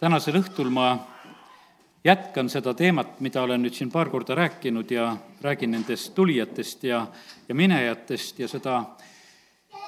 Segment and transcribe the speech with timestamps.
[0.00, 0.94] tänasel õhtul ma
[2.04, 5.10] jätkan seda teemat, mida olen nüüd siin paar korda rääkinud ja
[5.44, 7.02] räägin nendest tulijatest ja,
[7.48, 8.78] ja minejatest ja seda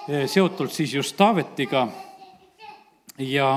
[0.08, 1.88] eh, seotult siis just Taavetiga.
[3.18, 3.48] ja,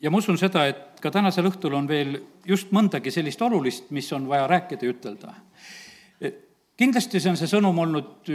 [0.00, 4.12] ja ma usun seda, et ka tänasel õhtul on veel just mõndagi sellist olulist, mis
[4.12, 5.34] on vaja rääkida ja ütelda.
[6.20, 6.38] Eh,
[6.78, 8.30] kindlasti see on see sõnum olnud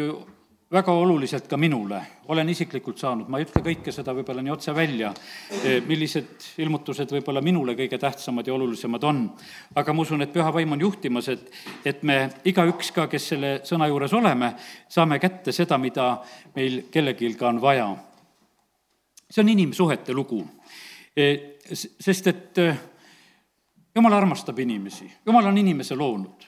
[0.71, 4.73] väga oluliselt ka minule, olen isiklikult saanud, ma ei ütle kõike seda võib-olla nii otse
[4.77, 5.09] välja,
[5.63, 9.31] eh, millised ilmutused võib-olla minule kõige tähtsamad ja olulisemad on.
[9.75, 11.49] aga ma usun, et püha vaim on juhtimas, et,
[11.85, 14.53] et me igaüks ka, kes selle sõna juures oleme,
[14.89, 16.21] saame kätte seda, mida
[16.55, 17.95] meil kellelgi ka on vaja.
[19.29, 20.45] see on inimsuhete lugu.
[21.17, 22.77] Eh, sest et eh,
[23.95, 26.45] jumal armastab inimesi, jumal on inimese loonud.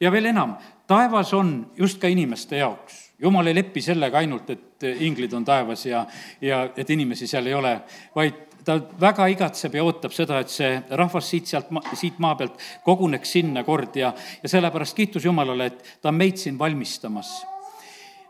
[0.00, 4.86] ja veel enam, taevas on just ka inimeste jaoks jumal ei lepi sellega ainult, et
[5.04, 6.04] inglid on taevas ja,
[6.40, 7.74] ja et inimesi seal ei ole,
[8.16, 12.60] vaid ta väga igatseb ja ootab seda, et see rahvas siit, sealt, siit maa pealt
[12.84, 14.12] koguneks sinna kord ja,
[14.42, 17.32] ja sellepärast kiitus Jumalale, et ta on meid siin valmistamas.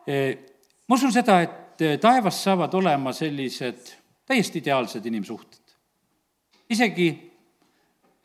[0.07, 0.21] E,
[0.87, 3.95] ma usun seda, et taevas saavad olema sellised
[4.29, 5.59] täiesti ideaalsed inimsuhted.
[6.71, 7.09] isegi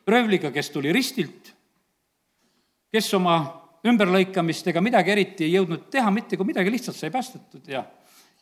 [0.06, 1.50] röövliga, kes tuli ristilt,
[2.92, 7.68] kes oma ümberlõikamist ega midagi eriti ei jõudnud teha mitte kui midagi, lihtsalt sai päästetud
[7.70, 7.84] ja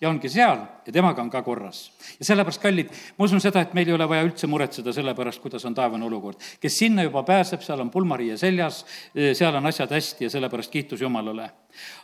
[0.01, 1.93] ja ongi seal ja temaga on ka korras.
[2.19, 5.41] ja sellepärast, kallid, ma usun seda, et meil ei ole vaja üldse muretseda selle pärast,
[5.43, 6.41] kuidas on taevane olukord.
[6.61, 8.85] kes sinna juba pääseb, seal on pulmariie seljas,
[9.15, 11.51] seal on asjad hästi ja sellepärast kiitus Jumalale.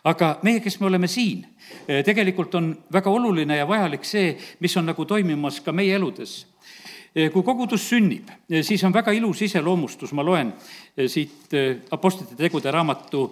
[0.04, 1.46] aga meie, kes me oleme siin,
[2.04, 6.49] tegelikult on väga oluline ja vajalik see, mis on nagu toimimas ka meie eludes Eh,
[7.10, 10.52] kui kogudus sünnib, eh, siis on väga ilus iseloomustus, ma loen
[10.96, 11.54] eh, siit
[11.90, 13.24] Apostlite tegude raamatu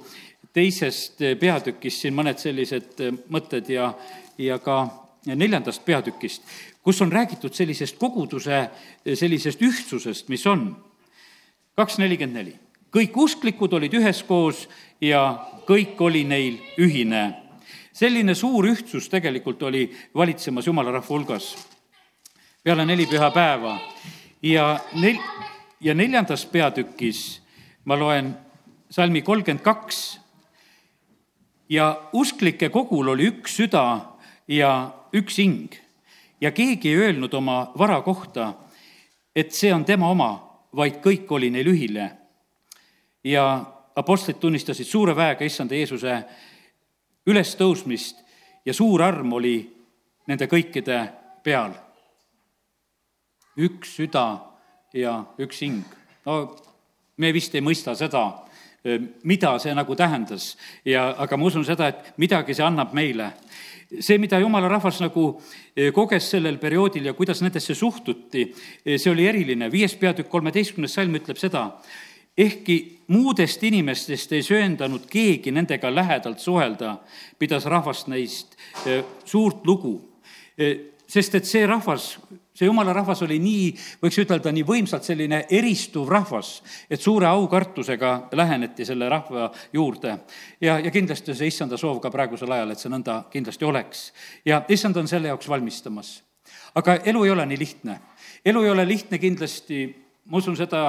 [0.52, 2.98] teisest peatükist siin mõned sellised
[3.30, 3.92] mõtted ja,
[4.38, 4.80] ja ka
[5.28, 6.42] neljandast peatükist,
[6.82, 8.64] kus on räägitud sellisest koguduse
[9.14, 10.76] sellisest ühtsusest, mis on.
[11.76, 12.54] kaks nelikümmend neli.
[12.90, 14.68] kõik usklikud olid üheskoos
[15.00, 17.34] ja kõik oli neil ühine.
[17.92, 21.54] selline suur ühtsus tegelikult oli valitsemas jumala rahva hulgas
[22.68, 23.78] peale neli pühapäeva.
[24.42, 25.22] ja nel-,
[25.80, 27.40] ja neljandas peatükis
[27.84, 28.34] ma loen
[28.90, 30.20] salmi kolmkümmend kaks.
[31.68, 34.00] ja usklike kogul oli üks süda
[34.48, 35.72] ja üks hing
[36.40, 38.52] ja keegi ei öelnud oma vara kohta,
[39.36, 40.30] et see on tema oma,
[40.76, 42.10] vaid kõik oli neil ühine.
[43.24, 43.64] ja
[43.96, 46.20] apostlid tunnistasid suure väega issanda Jeesuse
[47.26, 48.24] ülestõusmist
[48.64, 49.58] ja suur arm oli
[50.28, 51.06] nende kõikide
[51.42, 51.87] peal
[53.58, 54.26] üks süda
[54.94, 55.82] ja üks hing.
[56.26, 56.56] no
[57.18, 58.24] me vist ei mõista seda,
[59.26, 60.52] mida see nagu tähendas
[60.86, 63.32] ja, aga ma usun seda, et midagi see annab meile.
[64.00, 65.40] see, mida jumala rahvas nagu
[65.94, 68.52] koges sellel perioodil ja kuidas nendesse suhtuti,
[68.84, 69.70] see oli eriline.
[69.72, 71.80] viies peatükk, kolmeteistkümnes salm ütleb seda,
[72.38, 76.98] ehkki muudest inimestest ei söandanud keegi nendega lähedalt suhelda,
[77.38, 78.54] pidas rahvast neist
[79.24, 79.98] suurt lugu.
[81.08, 82.18] Sest et see rahvas,
[82.52, 83.68] see jumala rahvas oli nii,
[84.02, 86.58] võiks ütelda, nii võimsalt selline eristuv rahvas,
[86.90, 90.18] et suure aukartusega läheneti selle rahva juurde.
[90.60, 94.12] ja, ja kindlasti see issanda soov ka praegusel ajal, et see nõnda kindlasti oleks.
[94.44, 96.22] ja issand on selle jaoks valmistamas.
[96.74, 98.00] aga elu ei ole nii lihtne.
[98.44, 99.86] elu ei ole lihtne kindlasti,
[100.26, 100.82] ma usun seda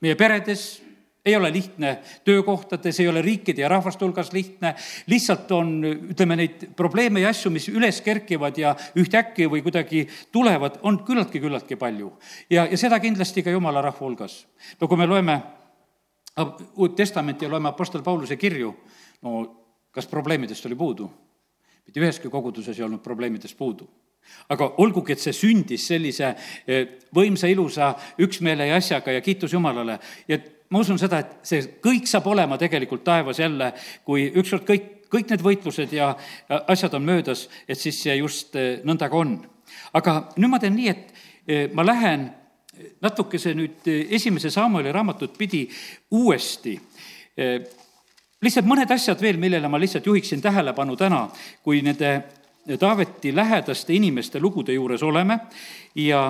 [0.00, 0.82] meie peredes,
[1.24, 4.74] ei ole lihtne töökohtades, ei ole riikide ja rahvaste hulgas lihtne,
[5.06, 10.80] lihtsalt on, ütleme, neid probleeme ja asju, mis üles kerkivad ja ühtäkki või kuidagi tulevad,
[10.82, 12.12] on küllaltki, küllaltki palju.
[12.50, 14.46] ja, ja seda kindlasti ka jumala rahva hulgas.
[14.80, 15.40] no kui me loeme
[16.76, 18.70] Uut Testamenti ja loeme Apostel Pauluse kirju,
[19.22, 19.40] no
[19.90, 21.10] kas probleemidest oli puudu?
[21.86, 23.88] mitte üheski koguduses ei olnud probleemidest puudu
[24.52, 26.32] aga olgugi, et see sündis sellise
[26.66, 29.98] eh, võimsa, ilusa üksmeele ja asjaga ja kiitus Jumalale
[30.28, 30.38] ja
[30.70, 33.72] ma usun seda, et see kõik saab olema tegelikult taevas jälle,
[34.06, 36.12] kui ükskord kõik, kõik need võitlused ja
[36.70, 39.38] asjad on möödas, et siis see just eh, nõnda ka on.
[39.92, 41.14] aga nüüd ma teen nii, et
[41.46, 42.28] eh, ma lähen
[43.02, 45.66] natukese nüüd eh, esimese Samueli raamatut pidi
[46.10, 46.78] uuesti
[48.42, 51.22] lihtsalt mõned asjad veel, millele ma lihtsalt juhiksin tähelepanu täna,
[51.64, 52.10] kui nende
[52.78, 55.38] Taaveti lähedaste inimeste lugude juures oleme
[55.96, 56.26] ja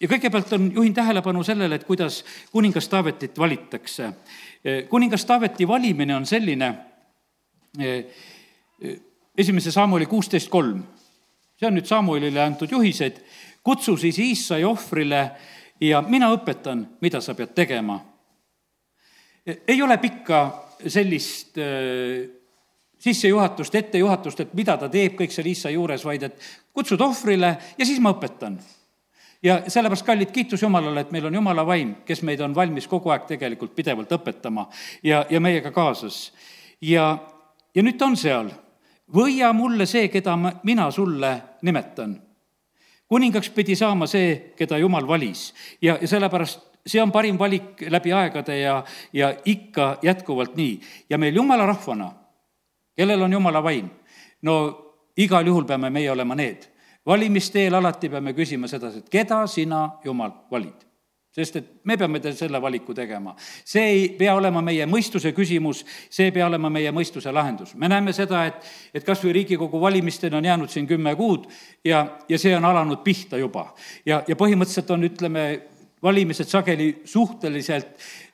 [0.00, 4.12] ja kõigepealt on, juhin tähelepanu sellele, et kuidas kuningas Taavetit valitakse.
[4.88, 6.74] kuningas Taaveti valimine on selline,
[9.38, 10.82] esimese Samueli kuusteist kolm,
[11.56, 13.20] see on nüüd Samuelile antud juhised,
[13.64, 15.30] kutsu siis Iissai ohvrile
[15.80, 18.00] ja mina õpetan, mida sa pead tegema.
[19.68, 21.56] ei ole pikka sellist
[22.98, 26.42] sissejuhatust, ettejuhatust, et mida ta teeb kõik seal Iissai juures, vaid et
[26.72, 28.58] kutsud ohvrile ja siis ma õpetan
[29.42, 33.10] ja sellepärast, kallid, kiitus Jumalale, et meil on Jumala vaim, kes meid on valmis kogu
[33.10, 34.66] aeg tegelikult pidevalt õpetama
[35.02, 36.32] ja, ja meiega kaasas.
[36.80, 37.18] ja,
[37.74, 38.50] ja nüüd ta on seal,
[39.14, 41.32] võia mulle see, keda ma, mina sulle
[41.62, 42.20] nimetan.
[43.08, 48.12] kuningaks pidi saama see, keda Jumal valis ja, ja sellepärast see on parim valik läbi
[48.12, 50.80] aegade ja, ja ikka jätkuvalt nii.
[51.10, 52.12] ja meil Jumala rahvana,
[52.96, 53.90] kellel on Jumala vaim,
[54.42, 54.56] no
[55.16, 56.68] igal juhul peame meie olema need.
[57.10, 60.86] Valimisteel alati peame küsima sedasi, et keda sina, Jumal, valid
[61.30, 63.36] sest et me peame selle valiku tegema.
[63.64, 67.74] see ei pea olema meie mõistuse küsimus, see ei pea olema meie mõistuse lahendus.
[67.74, 71.46] me näeme seda, et, et kas või Riigikogu valimisteni on jäänud siin kümme kuud
[71.84, 73.68] ja, ja see on alanud pihta juba.
[74.06, 75.46] ja, ja põhimõtteliselt on, ütleme,
[76.02, 77.86] valimised sageli suhteliselt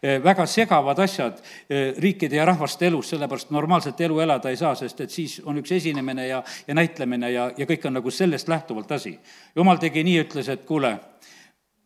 [0.02, 1.40] eh, väga segavad asjad
[1.70, 5.58] eh, riikide ja rahvaste elus, sellepärast normaalset elu elada ei saa, sest et siis on
[5.58, 9.18] üks esinemine ja, ja näitlemine ja, ja kõik on nagu sellest lähtuvalt asi.
[9.56, 10.94] jumal tegi nii, ütles, et kuule,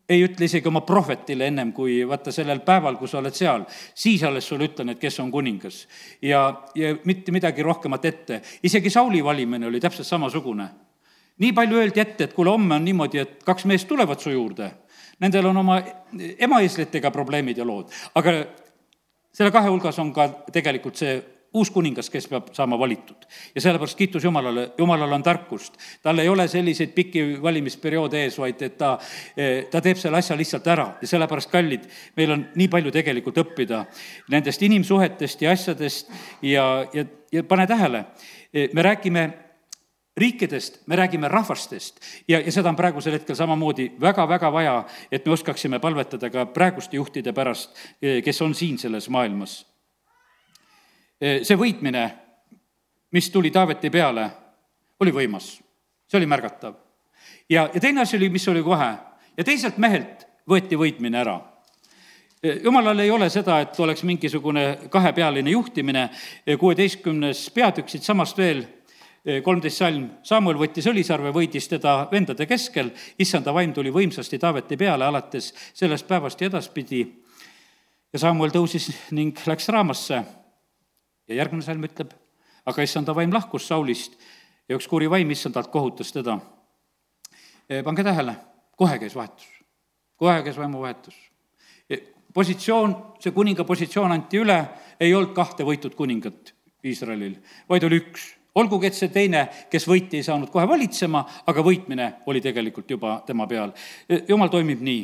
[0.09, 4.23] ei ütle isegi oma prohvetile ennem, kui vaata sellel päeval, kui sa oled seal, siis
[4.27, 5.87] alles sulle ütlen, et kes on kuningas.
[6.21, 8.41] ja, ja mitte midagi rohkemat ette.
[8.63, 10.69] isegi Sauli valimine oli täpselt samasugune.
[11.39, 14.71] nii palju öeldi ette, et kuule, homme on niimoodi, et kaks meest tulevad su juurde
[15.21, 15.81] nendel on oma
[16.37, 18.41] emaeslitega probleemid ja lood, aga
[19.31, 21.19] selle kahe hulgas on ka tegelikult see
[21.51, 23.25] uus kuningas, kes peab saama valitud.
[23.55, 25.73] ja sellepärast kiitus Jumalale, Jumalal on tarkust.
[26.03, 28.97] tal ei ole selliseid pikki valimisperioode ees, vaid et ta,
[29.71, 33.85] ta teeb selle asja lihtsalt ära ja sellepärast, kallid, meil on nii palju tegelikult õppida
[34.31, 38.05] nendest inimsuhetest ja asjadest ja, ja, ja pane tähele,
[38.73, 39.27] me räägime
[40.17, 41.99] riikidest, me räägime rahvastest.
[42.27, 44.75] Ja, ja seda on praegusel hetkel samamoodi väga-väga vaja,
[45.11, 47.75] et me oskaksime palvetada ka praeguste juhtide pärast,
[48.23, 49.65] kes on siin selles maailmas.
[51.21, 52.09] see võitmine,
[53.11, 54.29] mis tuli Taaveti peale,
[54.99, 55.61] oli võimas,
[56.09, 56.75] see oli märgatav.
[57.49, 58.97] ja, ja teine asi oli, mis oli kohe,
[59.37, 61.39] ja teiselt mehelt võeti võitmine ära.
[62.63, 66.09] Jumalal ei ole seda, et oleks mingisugune kahepealine juhtimine,
[66.59, 68.63] kuueteistkümnes peatükk siitsamast veel
[69.21, 72.89] kolmteist salm, Samuel võttis õlisarve, võitis teda vendade keskel,
[73.21, 77.03] issanda vaim tuli võimsasti Taaveti peale alates sellest päevast ja edaspidi.
[78.13, 80.23] ja Samuel tõusis ning läks Raamasse.
[81.27, 82.13] ja järgmine salm ütleb,
[82.65, 84.17] aga issanda vaim lahkus Saulist
[84.69, 86.39] ja üks kuri vaim issandalt kohutas teda.
[87.83, 88.35] pange tähele,
[88.75, 89.47] kohe käis vahetus,
[90.17, 91.15] kohe käis vaimuvahetus
[92.33, 94.57] positsioon, see kuninga positsioon anti üle,
[94.99, 96.53] ei olnud kahte võitud kuningat
[96.83, 97.35] Iisraelil,
[97.69, 102.07] vaid oli üks olgugi, et see teine, kes võiti, ei saanud kohe valitsema, aga võitmine
[102.29, 103.71] oli tegelikult juba tema peal.
[104.27, 105.03] jumal toimib nii.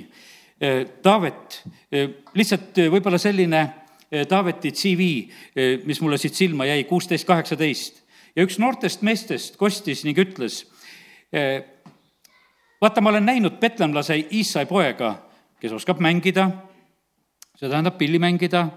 [1.03, 1.61] Taavet,
[2.33, 3.61] lihtsalt võib-olla selline
[4.07, 5.07] Taaveti CV,
[5.85, 8.03] mis mulle siit silma jäi, kuusteist, kaheksateist.
[8.35, 10.65] ja üks noortest meestest kostis ning ütles,
[12.81, 15.15] vaata, ma olen näinud petlemlase Iisai poega,
[15.59, 16.49] kes oskab mängida,
[17.57, 18.67] see tähendab pilli mängida,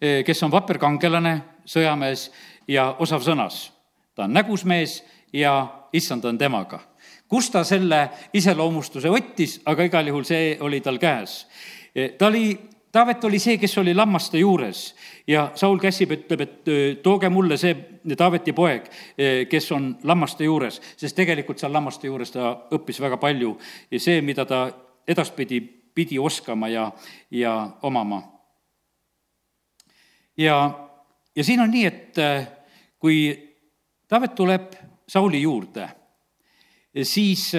[0.00, 2.30] kes on vapper kangelane, sõjamees
[2.68, 3.73] ja osav sõnas
[4.14, 5.02] ta on nägus mees
[5.32, 6.80] ja issand on temaga.
[7.28, 11.46] kust ta selle iseloomustuse võttis, aga igal juhul see oli tal käes.
[12.18, 14.94] ta oli Taavet oli see, kes oli lammaste juures
[15.26, 16.68] ja Saul käsib, ütleb, et
[17.02, 17.74] tooge mulle see
[18.16, 18.86] Taaveti poeg,
[19.50, 23.56] kes on lammaste juures, sest tegelikult seal lammaste juures ta õppis väga palju
[23.90, 24.68] ja see, mida ta
[25.10, 25.58] edaspidi
[25.94, 26.84] pidi oskama ja,
[27.30, 28.22] ja omama.
[30.36, 30.56] ja,
[31.34, 32.22] ja siin on nii, et
[33.02, 33.53] kui
[34.08, 34.74] Taavet tuleb
[35.08, 35.88] Sauli juurde,
[37.02, 37.50] siis,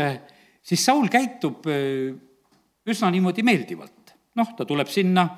[0.62, 2.14] siis Saul käitub äh,
[2.90, 4.14] üsna niimoodi meeldivalt.
[4.36, 5.30] noh, ta tuleb sinna,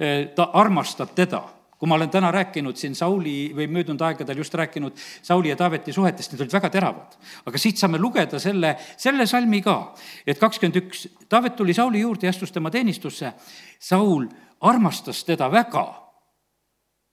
[0.00, 1.42] äh, ta armastab teda
[1.78, 5.92] kui ma olen täna rääkinud siin Sauli või möödunud aegadel just rääkinud Sauli ja Taaveti
[5.94, 7.14] suhetest, need olid väga teravad.
[7.46, 9.94] aga siit saame lugeda selle, selle salmi ka,
[10.26, 13.32] et kakskümmend üks, Taavet tuli Sauli juurde ja astus tema teenistusse.
[13.78, 14.26] Saul
[14.60, 15.86] armastas teda väga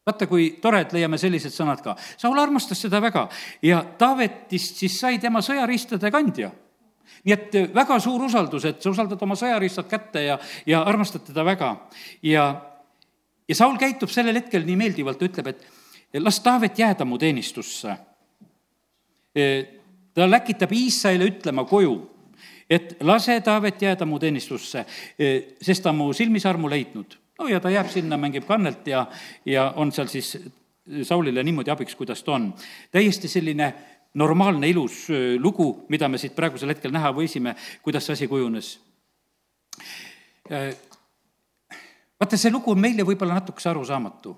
[0.05, 1.95] vaata, kui tore, et leiame sellised sõnad ka.
[2.17, 3.25] Saul armastas seda väga
[3.65, 6.51] ja Taavetist siis sai tema sõjariistade kandja
[7.25, 10.37] nii et väga suur usaldus, et sa usaldad oma sõjariistad kätte ja,
[10.69, 11.71] ja armastad teda väga.
[12.21, 12.43] ja,
[13.47, 17.97] ja Saul käitub sellel hetkel nii meeldivalt, ütleb, et las Taavet jääda mu teenistusse.
[19.35, 19.45] E,
[20.13, 21.97] ta läkitab Iisaile ütlema koju,
[22.69, 24.85] et lase Taavet jääda mu teenistusse,
[25.17, 28.87] e, sest ta on mu silmis armu leidnud no ja ta jääb sinna, mängib kannelt
[28.87, 29.05] ja,
[29.45, 30.37] ja on seal siis
[31.03, 32.53] Saulile niimoodi abiks, kuidas ta on.
[32.91, 33.73] täiesti selline
[34.13, 35.07] normaalne, ilus
[35.39, 38.79] lugu, mida me siit praegusel hetkel näha võisime, kuidas see asi kujunes.
[42.19, 44.37] vaata, see lugu on meile võib-olla natukese arusaamatu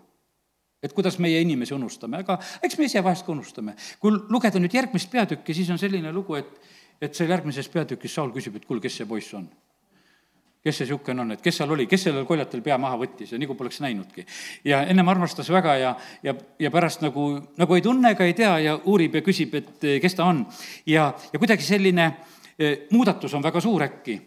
[0.84, 3.76] et kuidas meie inimesi unustame, aga eks me ise vahest ka unustame.
[4.00, 6.48] kui lugeda nüüd järgmist peatükki, siis on selline lugu, et,
[7.02, 9.50] et seal järgmises peatükis Saul küsib, et kuule, kes see poiss on
[10.68, 13.40] kes see niisugune on, et kes seal oli, kes sellel koljatel pea maha võttis ja
[13.40, 14.26] nagu poleks näinudki.
[14.68, 15.94] ja ennem armastas väga ja,
[16.24, 19.88] ja, ja pärast nagu, nagu ei tunne ega ei tea ja uurib ja küsib, et
[19.88, 20.46] eh, kes ta on.
[20.86, 22.12] ja, ja kuidagi selline
[22.60, 24.20] eh, muudatus on väga suur äkki.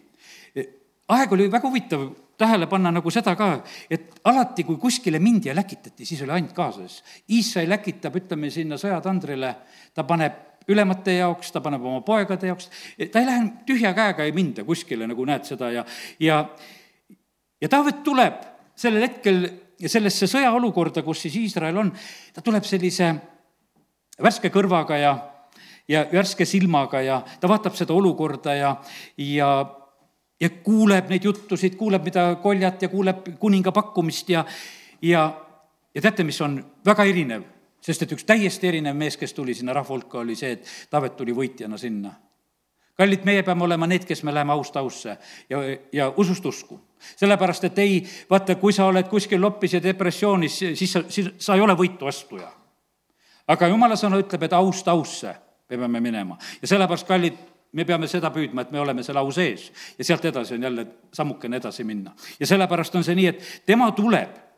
[0.56, 0.68] Eh,
[1.12, 2.08] aeg oli väga huvitav
[2.40, 3.50] tähele panna nagu seda ka,
[3.90, 7.02] et alati, kui kuskile mindi ja läkitati, siis oli ainult kaasas.
[7.36, 9.52] Iisrael läkitab, ütleme sinna sõjatandrile,
[9.94, 12.70] ta paneb ülemate jaoks, ta paneb oma poegade jaoks,
[13.10, 15.84] ta ei lähe tühja käega ei minda kuskile, nagu näed seda ja,
[16.20, 16.44] ja
[17.60, 18.38] ja Taavet tuleb
[18.78, 19.42] sellel hetkel
[19.88, 21.90] sellesse sõjaolukorda, kus siis Iisrael on,
[22.34, 23.10] ta tuleb sellise
[24.20, 25.12] värske kõrvaga ja,
[25.88, 28.74] ja värske silmaga ja ta vaatab seda olukorda ja,
[29.16, 29.50] ja
[30.40, 34.44] ja kuuleb neid juttusid, kuuleb, mida koljat ja kuuleb kuninga pakkumist ja,
[35.04, 35.26] ja,
[35.94, 37.44] ja teate, mis on väga erinev
[37.80, 41.16] sest et üks täiesti erinev mees, kes tuli sinna rahva hulka, oli see, et Taavet
[41.16, 42.12] tuli võitjana sinna.
[43.00, 45.16] kallid, meie peame olema need, kes me läheme aust ausse
[45.50, 45.58] ja,
[45.92, 46.80] ja usust usku.
[47.16, 51.54] sellepärast, et ei, vaata, kui sa oled kuskil loppis ja depressioonis, siis sa, siis sa
[51.54, 52.52] ei ole võitu astuja.
[53.48, 55.34] aga jumala sõna ütleb, et aust ausse
[55.70, 57.40] me peame minema ja sellepärast, kallid,
[57.72, 60.86] me peame seda püüdma, et me oleme selle au sees ja sealt edasi on jälle
[61.12, 62.12] sammukene edasi minna.
[62.40, 64.49] ja sellepärast on see nii, et tema tuleb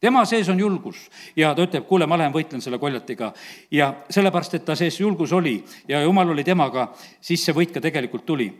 [0.00, 1.04] tema sees on julgus
[1.36, 3.32] ja ta ütleb, kuule, ma lähen võitlen selle koljatiga.
[3.70, 6.90] ja sellepärast, et ta sees julgus oli ja jumal oli temaga,
[7.20, 8.50] siis see võit ka tegelikult tuli.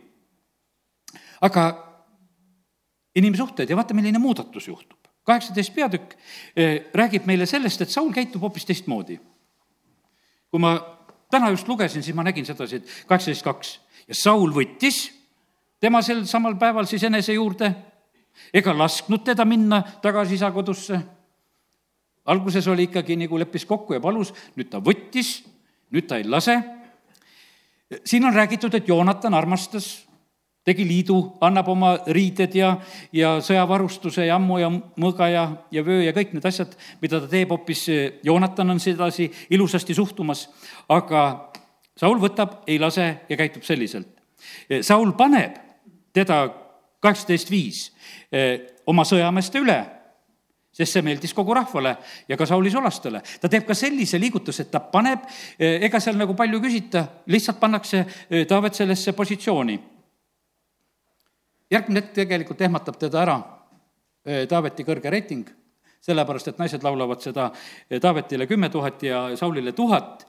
[1.41, 1.63] aga
[3.15, 4.99] inimsuhted ja vaata, milline muudatus juhtub.
[5.25, 6.15] kaheksateist peatükk
[6.55, 9.19] eh, räägib meile sellest, et Saul käitub hoopis teistmoodi.
[10.51, 10.77] kui ma
[11.31, 15.09] täna just lugesin, siis ma nägin sedasi, et kaheksateist kaks ja Saul võttis
[15.79, 17.73] tema sel samal päeval siis enese juurde
[18.53, 20.99] ega lasknud teda minna tagasi isa kodusse
[22.25, 25.41] alguses oli ikkagi nagu leppis kokku ja palus, nüüd ta võttis,
[25.91, 26.59] nüüd ta ei lase.
[28.05, 30.07] siin on räägitud, et Joonatan armastas,
[30.63, 32.75] tegi liidu, annab oma riided ja,
[33.11, 37.27] ja sõjavarustuse ja ammu ja mõõga ja, ja vöö ja kõik need asjad, mida ta
[37.27, 37.87] teeb, hoopis
[38.23, 40.47] Joonatan on sedasi ilusasti suhtumas,
[40.89, 41.51] aga
[41.97, 44.07] Saul võtab, ei lase ja käitub selliselt.
[44.81, 45.57] Saul paneb
[46.15, 46.45] teda
[47.03, 47.81] kaheksateist viis
[48.31, 49.77] eh, oma sõjameeste üle
[50.81, 51.95] sest see meeldis kogu rahvale
[52.29, 53.21] ja ka Sauli solastele.
[53.41, 55.25] ta teeb ka sellise liigutuse, et ta paneb,
[55.59, 59.79] eh, ega seal nagu palju küsita, lihtsalt pannakse eh, Taavet sellesse positsiooni.
[61.71, 63.41] järgmine hetk tegelikult ehmatab teda ära
[64.25, 65.49] eh, Taaveti kõrge reiting,
[66.01, 67.51] sellepärast et naised laulavad seda
[68.01, 70.25] Taavetile kümme tuhat ja Saulile tuhat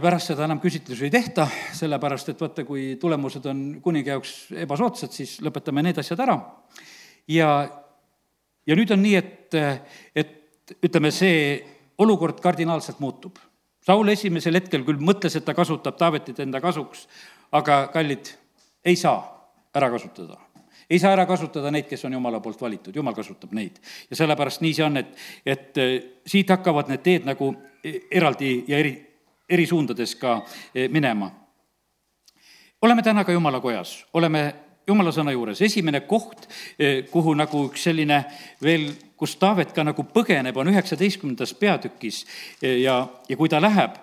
[0.00, 5.10] pärast seda enam küsitlusi ei tehta, sellepärast et vaata, kui tulemused on kuninga jaoks ebasoodsad,
[5.12, 6.38] siis lõpetame need asjad ära.
[7.28, 7.48] ja
[8.66, 9.58] ja nüüd on nii, et,
[10.16, 11.58] et ütleme, see
[11.98, 13.38] olukord kardinaalselt muutub.
[13.84, 17.04] Saul esimesel hetkel küll mõtles, et ta kasutab Taavetit enda kasuks,
[17.52, 18.32] aga kallid,
[18.84, 19.20] ei saa
[19.74, 20.40] ära kasutada
[20.90, 23.78] ei saa ära kasutada neid, kes on jumala poolt valitud, jumal kasutab neid.
[24.10, 25.14] ja sellepärast nii see on, et,
[25.46, 25.94] et eh,
[26.26, 27.52] siit hakkavad need teed nagu
[27.84, 28.94] eraldi ja eri,
[29.48, 30.42] eri suundades ka
[30.74, 31.30] eh, minema.
[32.82, 34.44] oleme täna ka jumala kojas, oleme
[34.86, 36.46] jumala sõna juures, esimene koht,
[36.78, 38.20] eh, kuhu nagu üks selline
[38.62, 42.24] veel, kus Taavet ka nagu põgeneb, on üheksateistkümnendas peatükis
[42.62, 42.98] eh, ja,
[43.28, 43.96] ja kui ta läheb,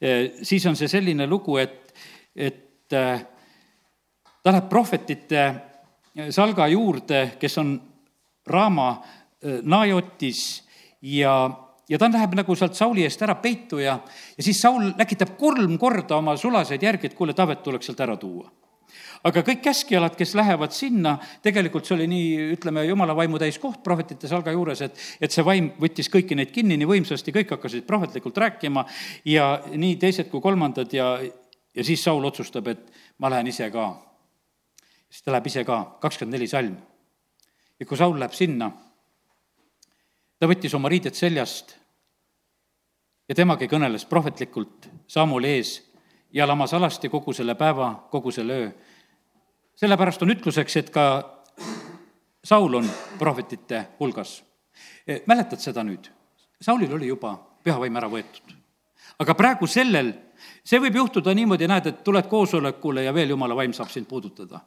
[0.00, 1.94] eh, siis on see selline lugu, et,
[2.36, 5.44] et ta läheb prohvetite
[6.34, 7.70] salga juurde, kes on
[8.46, 8.88] Raama
[9.62, 10.42] Najotis
[11.08, 11.32] ja,
[11.88, 13.94] ja ta läheb nagu sealt Sauli eest ära peitu ja,
[14.36, 18.18] ja siis Saul läkitab kolm korda oma sulaseid järgi, et kuule, Taavet tuleks sealt ära
[18.20, 18.50] tuua
[19.26, 21.14] aga kõik käskjalad, kes lähevad sinna,
[21.44, 25.44] tegelikult see oli nii, ütleme, jumala vaimu täis koht prohvetite salga juures, et, et see
[25.46, 28.84] vaim võttis kõiki neid kinni nii võimsasti, kõik hakkasid prohvetlikult rääkima
[29.30, 32.88] ja nii teised kui kolmandad ja, ja siis Saul otsustab, et
[33.22, 33.92] ma lähen ise ka.
[35.10, 36.76] siis ta läheb ise ka, kakskümmend neli salm.
[37.78, 38.72] ja kui Saul läheb sinna,
[40.38, 41.76] ta võttis oma riided seljast
[43.28, 45.76] ja temagi kõneles prohvetlikult Samuli ees
[46.32, 48.72] ja lamas alasti kogu selle päeva, kogu selle öö
[49.82, 51.04] sellepärast on ütluseks, et ka
[52.44, 54.40] Saul on prohvetite hulgas.
[55.06, 56.08] Eh, mäletad seda nüüd?
[56.62, 58.58] Saulil oli juba pühavaim ära võetud.
[59.22, 60.08] aga praegu sellel,
[60.66, 64.60] see võib juhtuda niimoodi, näed, et tuled koosolekule ja veel jumala vaim saab sind puudutada.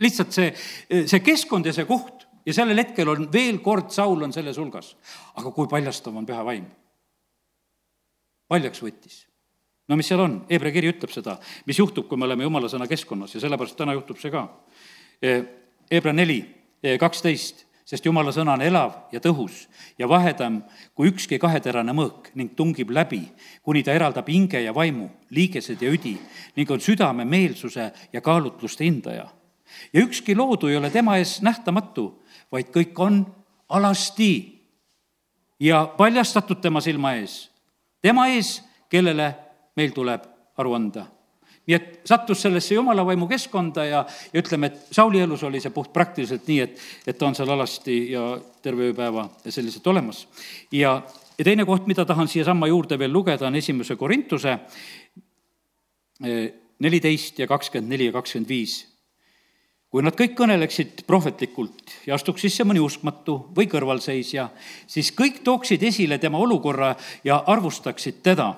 [0.00, 0.54] lihtsalt see,
[1.06, 4.96] see keskkond ja see koht ja sellel hetkel on veel kord, Saul on selles hulgas.
[5.36, 6.68] aga kui paljastav on püha vaim?
[8.48, 9.29] paljaks võttis
[9.90, 11.34] no mis seal on, Hebra kiri ütleb seda,
[11.66, 13.34] mis juhtub, kui me oleme jumala sõna keskkonnas?
[13.34, 14.46] Ja sellepärast täna juhtub see ka.
[15.90, 16.38] Hebra neli,
[17.02, 19.64] kaksteist, sest jumala sõna on elav ja tõhus
[19.98, 20.60] ja vahedam
[20.94, 23.24] kui ükski kaheterane mõõk ning tungib läbi,
[23.66, 26.14] kuni ta eraldab hinge ja vaimu, liigesed ja üdi
[26.56, 29.26] ning on südame meelsuse ja kaalutluste hindaja.
[29.92, 32.12] Ja ükski loodu ei ole tema ees nähtamatu,
[32.52, 33.24] vaid kõik on
[33.68, 34.30] alasti
[35.60, 37.50] ja paljastatud tema silma ees.
[38.02, 39.34] tema ees, kellele
[39.76, 40.26] meil tuleb
[40.60, 41.06] aru anda.
[41.68, 44.00] Nii et sattus sellesse jumala vaimu keskkonda ja,
[44.32, 47.52] ja ütleme, et Sauli elus oli see puht praktiliselt nii, et, et ta on seal
[47.52, 48.24] alasti ja
[48.62, 50.24] terve ööpäeva selliselt olemas.
[50.72, 50.96] ja,
[51.38, 54.56] ja teine koht, mida tahan siiasamma juurde veel lugeda, on esimese Korintuse
[56.24, 56.46] eh,
[56.80, 58.80] neliteist ja kakskümmend neli ja kakskümmend viis.
[59.90, 64.48] Kui nad kõik kõneleksid prohvetlikult ja astuks sisse mõni uskmatu või kõrvalseisja,
[64.86, 66.92] siis kõik tooksid esile tema olukorra
[67.26, 68.52] ja arvustaksid teda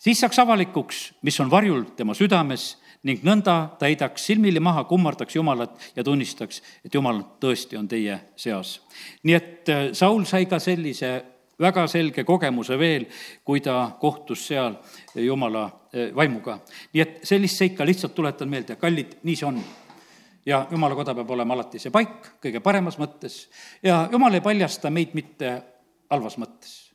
[0.00, 2.72] siis saaks avalikuks, mis on varjul tema südames
[3.06, 8.80] ning nõnda täidaks silmili maha, kummardaks Jumalat ja tunnistaks, et Jumal tõesti on teie seas.
[9.22, 11.12] nii et äh, Saul sai ka sellise
[11.60, 13.06] väga selge kogemuse veel,
[13.44, 14.76] kui ta kohtus seal
[15.14, 16.58] Jumala äh, vaimuga.
[16.92, 19.62] nii et sellist seika lihtsalt tuletan meelde, kallid, nii see on
[20.46, 23.42] ja jumala koda peab olema alati see paik kõige paremas mõttes
[23.84, 25.52] ja jumal ei paljasta meid mitte
[26.10, 26.89] halvas mõttes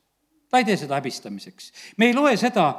[0.56, 1.72] ta ei tee seda häbistamiseks.
[1.98, 2.70] me ei loe seda,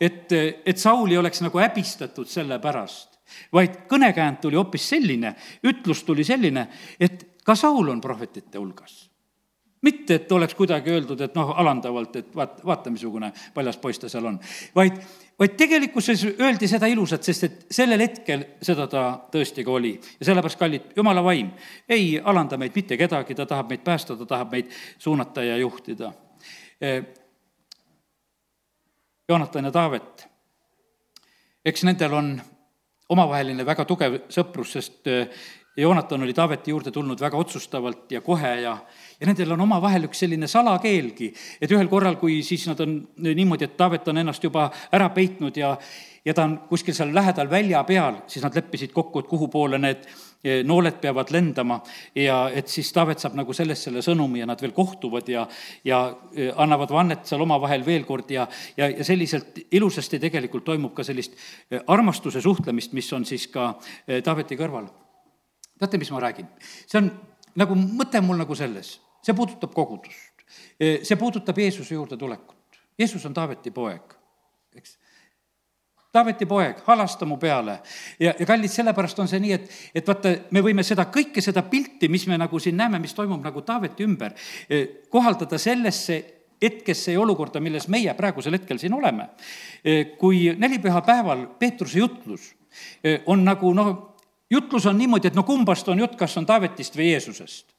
[0.00, 3.18] et, et Sauli oleks nagu häbistatud selle pärast,
[3.52, 5.34] vaid kõnekäänd tuli hoopis selline,
[5.68, 6.68] ütlus tuli selline,
[7.00, 9.04] et ka Saul on prohvetite hulgas
[9.86, 14.08] mitte, et oleks kuidagi öeldud, et noh, alandavalt, et vaat, vaata, missugune paljas poiss ta
[14.10, 14.38] seal on,
[14.74, 14.96] vaid,
[15.38, 19.92] vaid tegelikkuses öeldi seda ilusat, sest et sellel hetkel seda ta tõesti ka oli.
[20.16, 21.52] ja sellepärast, kallid, jumala vaim
[21.88, 26.10] ei alanda meid mitte kedagi, ta tahab meid päästa, ta tahab meid suunata ja juhtida
[29.28, 30.28] Joonatan ja Taavet.
[31.64, 32.28] eks nendel on
[33.10, 35.26] omavaheline väga tugev sõprus, sest äh,
[35.76, 38.76] Joonatan oli Taaveti juurde tulnud väga otsustavalt ja kohe ja,
[39.20, 43.66] ja nendel on omavahel üks selline salakeelgi, et ühel korral, kui siis nad on niimoodi,
[43.66, 45.74] et Taavet on ennast juba ära peitnud ja,
[46.24, 49.82] ja ta on kuskil seal lähedal välja peal, siis nad leppisid kokku, et kuhu poole
[49.82, 50.06] need
[50.66, 51.78] nooled peavad lendama
[52.14, 55.46] ja et siis Taavet saab nagu sellest selle sõnumi ja nad veel kohtuvad ja,
[55.84, 56.00] ja
[56.34, 61.04] eh, annavad vannet seal omavahel veel kord ja, ja, ja selliselt ilusasti tegelikult toimub ka
[61.06, 61.36] sellist
[61.70, 63.74] eh, armastuse suhtlemist, mis on siis ka
[64.24, 64.86] Taaveti kõrval.
[65.78, 66.48] teate, mis ma räägin?
[66.86, 67.10] see on
[67.58, 70.46] nagu, mõte mul nagu selles, see puudutab kogudust.
[70.78, 72.78] see puudutab Jeesuse juurde tulekut.
[72.98, 74.14] Jeesus on Taaveti poeg,
[74.76, 74.96] eks
[76.12, 77.80] Taaveti poeg, halasta mu peale.
[78.20, 79.66] ja, ja kallid, sellepärast on see nii, et,
[80.00, 83.42] et vaata, me võime seda kõike, seda pilti, mis me nagu siin näeme, mis toimub
[83.44, 84.32] nagu Taaveti ümber,
[84.70, 86.22] eh, kohaldada sellesse
[86.62, 89.28] hetkesse ja olukorda, milles meie praegusel hetkel siin oleme.
[89.84, 92.48] Eh, kui nelipüha päeval Peetruse jutlus
[93.04, 93.92] eh, on nagu noh,
[94.50, 97.74] jutlus on niimoodi, et no kumbast on jutt, kas on Taavetist või Jeesusest.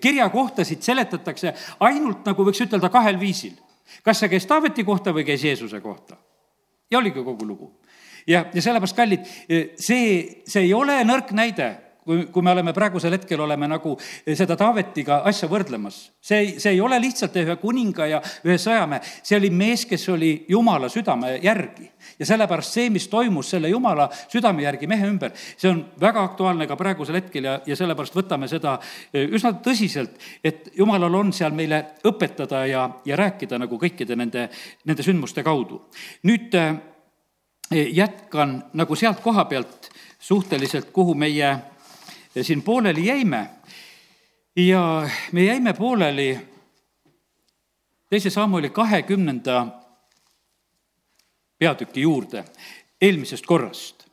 [0.00, 3.56] kirja kohtasid seletatakse ainult nagu võiks ütelda kahel viisil.
[4.02, 6.16] kas see käis Taaveti kohta või käis Jeesuse kohta
[6.90, 7.72] ja oligi kogu lugu.
[8.26, 9.28] ja, ja sellepärast, kallid,
[9.80, 11.68] see, see ei ole nõrk näide
[12.08, 13.92] kui, kui me oleme praegusel hetkel, oleme nagu
[14.36, 15.98] seda Taavetiga asja võrdlemas.
[16.20, 20.08] see ei, see ei ole lihtsalt ühe kuninga ja ühe sõjamehe, see oli mees, kes
[20.14, 21.90] oli Jumala südame järgi.
[22.18, 26.66] ja sellepärast see, mis toimus selle Jumala südame järgi mehe ümber, see on väga aktuaalne
[26.66, 28.78] ka praegusel hetkel ja, ja sellepärast võtame seda
[29.12, 34.48] eh, üsna tõsiselt, et Jumalal on seal meile õpetada ja, ja rääkida nagu kõikide nende,
[34.88, 35.82] nende sündmuste kaudu.
[36.24, 36.78] nüüd eh,
[37.92, 41.58] jätkan nagu sealt koha pealt suhteliselt, kuhu meie
[42.42, 43.50] siin pooleli jäime.
[44.56, 46.38] ja me jäime pooleli
[48.10, 49.66] teise Samueli kahekümnenda
[51.58, 52.44] peatüki juurde
[53.00, 54.06] eelmisest korrast.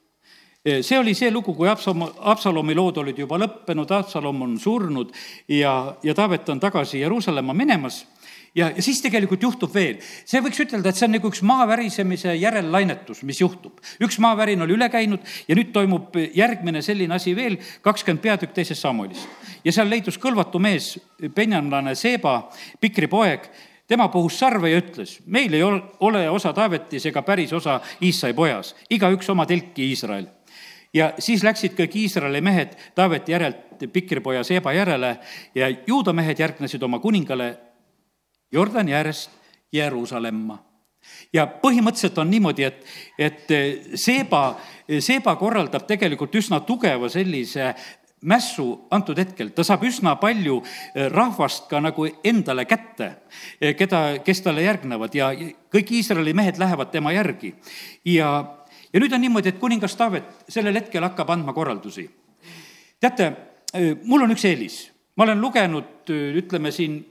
[0.82, 5.12] see oli see lugu, kui Absalom, Absalomi lood olid juba lõppenud, Absalom on surnud
[5.48, 8.06] ja, ja Taavet on tagasi Jeruusalemma minemas
[8.56, 10.00] ja, ja siis tegelikult juhtub veel.
[10.26, 13.82] see võiks ütelda, et see on nagu üks maavärisemise järellainetus, mis juhtub.
[14.04, 18.82] üks maavärin oli üle käinud ja nüüd toimub järgmine selline asi veel, kakskümmend peatükk teisest
[18.82, 19.28] Samulist.
[19.64, 20.96] ja seal leidus kõlvatu mees,
[21.36, 22.38] penjanlane Seeba,
[22.80, 23.50] Pikri poeg,
[23.88, 28.76] tema puhus sarve ja ütles, meil ei ole osa Taavetis ega päris osa Iissai pojas,
[28.90, 30.32] igaüks oma telki Iisrael
[30.96, 35.18] ja siis läksid kõik Iisraeli mehed Taaveti järelt Pikripoja Seeba järele
[35.56, 37.50] ja juuda mehed järgnesid oma kuningale
[38.56, 39.32] Jordani äärest
[39.74, 40.58] Jeruusalemma.
[41.34, 42.86] ja põhimõtteliselt on niimoodi, et,
[43.20, 43.52] et
[44.00, 44.56] Seeba,
[45.00, 47.74] Seeba korraldab tegelikult üsna tugeva sellise
[48.26, 50.58] mässu antud hetkel, ta saab üsna palju
[51.14, 53.12] rahvast ka nagu endale kätte,
[53.78, 55.30] keda, kes talle järgnevad ja
[55.74, 57.54] kõik Iisraeli mehed lähevad tema järgi.
[58.06, 58.32] ja,
[58.94, 62.10] ja nüüd on niimoodi, et kuningas Taavet sellel hetkel hakkab andma korraldusi.
[63.00, 63.32] teate,
[64.04, 64.80] mul on üks eelis,
[65.16, 66.10] ma olen lugenud,
[66.42, 67.04] ütleme siin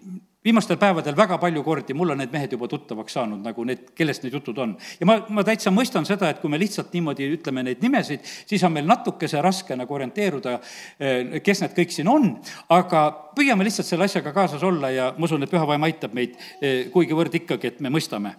[0.45, 4.25] viimastel päevadel väga palju kordi, mul on need mehed juba tuttavaks saanud, nagu need, kellest
[4.25, 4.75] need jutud on.
[5.01, 8.65] ja ma, ma täitsa mõistan seda, et kui me lihtsalt niimoodi ütleme neid nimesid, siis
[8.67, 10.59] on meil natukese raske nagu orienteeruda,
[11.01, 12.35] eh, kes need kõik siin on,
[12.77, 13.05] aga
[13.37, 16.91] püüame lihtsalt selle asjaga kaasas olla ja ma usun, et püha vaim aitab meid eh,
[16.93, 18.35] kuigivõrd ikkagi, et me mõistame.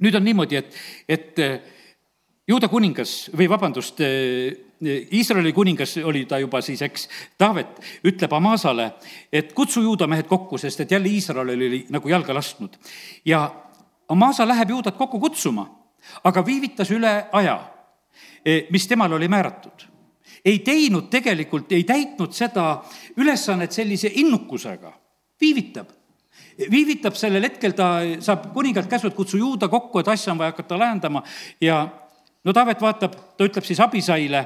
[0.00, 1.60] nüüd on niimoodi, et, et eh,
[2.48, 4.00] juuda kuningas või vabandust,
[5.12, 8.92] Iisraeli kuningas oli ta juba siis, eks, Taavet ütleb Amasale,
[9.32, 12.78] et kutsu juudamehed kokku, sest et jälle Iisrael oli nagu jalga lasknud.
[13.24, 13.50] ja
[14.08, 15.66] Amasa läheb juudat kokku kutsuma,
[16.24, 17.58] aga viivitas üle aja,
[18.44, 19.86] e, mis temale oli määratud.
[20.44, 22.84] ei teinud tegelikult, ei täitnud seda
[23.16, 24.92] ülesannet sellise innukusega,
[25.40, 25.98] viivitab
[26.70, 30.50] viivitab sellel hetkel, ta saab kuningalt käsu, et kutsu juuda kokku, et asja on vaja
[30.50, 31.22] hakata lahendama
[31.60, 31.88] ja
[32.48, 34.44] no Taavet vaatab, ta ütleb siis Abisaile,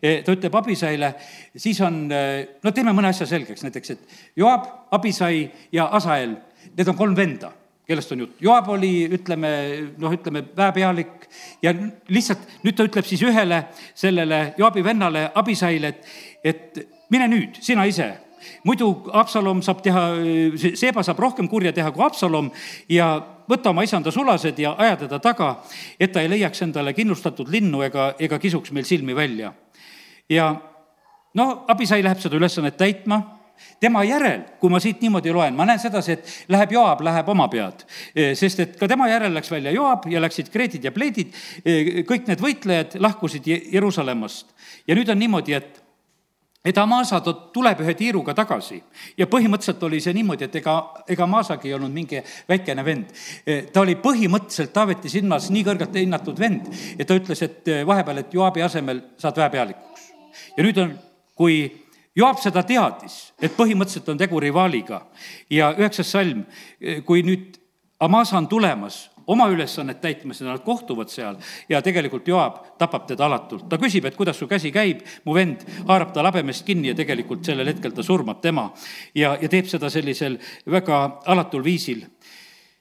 [0.00, 1.12] eh, ta ütleb Abisaile,
[1.56, 6.36] siis on, eh, no teeme mõne asja selgeks, näiteks, et Joab, Abisai ja Asael,
[6.72, 7.52] need on kolm venda,
[7.86, 8.40] kellest on jutt.
[8.40, 9.52] Joab oli, ütleme,
[9.98, 11.28] noh, ütleme väepealik
[11.62, 11.74] ja
[12.08, 16.06] lihtsalt nüüd ta ütleb siis ühele sellele Joabi vennale, Abisaile, et,
[16.44, 18.14] et mine nüüd, sina ise
[18.64, 20.06] muidu Absalom saab teha,
[20.74, 22.50] Seeba saab rohkem kurja teha kui Absalom
[22.88, 23.14] ja
[23.48, 25.54] võta oma isanda sulased ja aja teda taga,
[26.00, 29.52] et ta ei leiaks endale kindlustatud linnu ega, ega kisuks meil silmi välja.
[30.28, 30.54] ja
[31.34, 33.22] no Abisai läheb seda ülesannet täitma
[33.80, 37.48] tema järel, kui ma siit niimoodi loen, ma näen sedasi, et läheb Joab, läheb oma
[37.52, 37.84] pead.
[38.38, 41.34] sest et ka tema järel läks välja Joab ja läksid kreedid ja pleedid,
[42.08, 44.54] kõik need võitlejad lahkusid Jeruusalemmast.
[44.86, 45.81] ja nüüd on niimoodi, et
[46.64, 48.78] et Amasa tuleb ühe tiiruga tagasi
[49.18, 50.76] ja põhimõtteliselt oli see niimoodi, et ega,
[51.10, 53.10] ega Amasagi ei olnud mingi väikene vend.
[53.72, 58.34] ta oli põhimõtteliselt Taaveti silmas nii kõrgelt hinnatud vend, et ta ütles, et vahepeal, et
[58.34, 60.10] Joabi asemel saad väepealikuks.
[60.56, 60.98] ja nüüd on,
[61.34, 61.64] kui
[62.16, 65.06] Joab seda teadis, et põhimõtteliselt on tegu rivaaliga
[65.50, 66.44] ja üheksas salm,
[67.06, 67.58] kui nüüd
[68.02, 71.36] Amasa on tulemas, oma ülesannet täitmas ja nad kohtuvad seal
[71.68, 73.68] ja tegelikult Joab tapab teda alatult.
[73.68, 77.44] ta küsib, et kuidas su käsi käib, mu vend haarab ta labemest kinni ja tegelikult
[77.44, 78.70] sellel hetkel ta surmab tema
[79.14, 82.04] ja, ja teeb seda sellisel väga alatul viisil.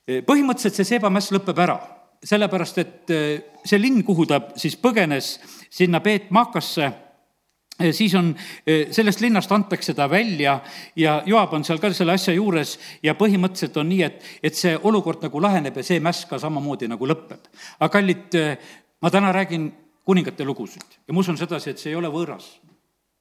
[0.08, 1.78] põhimõtteliselt see seebamäss lõpeb ära,
[2.24, 3.14] sellepärast et
[3.64, 5.38] see linn, kuhu ta siis põgenes,
[5.70, 7.11] sinna Peet Maakasse Eh,
[7.92, 8.36] siis on,
[8.68, 10.60] eh, sellest linnast antakse ta välja
[10.96, 14.78] ja Joab on seal ka selle asja juures ja põhimõtteliselt on nii, et, et see
[14.84, 17.50] olukord nagu laheneb ja see mäss ka samamoodi nagu lõpeb.
[17.80, 18.58] aga kallid, eh,
[19.02, 19.72] ma täna räägin
[20.06, 22.60] kuningate lugusid ja ma usun sedasi, et see ei ole võõras.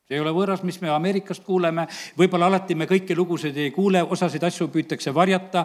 [0.09, 1.87] See ei ole võõras, mis me Ameerikast kuuleme,
[2.19, 5.63] võib-olla alati me kõiki lugusid ei kuule, osasid asju püütakse varjata,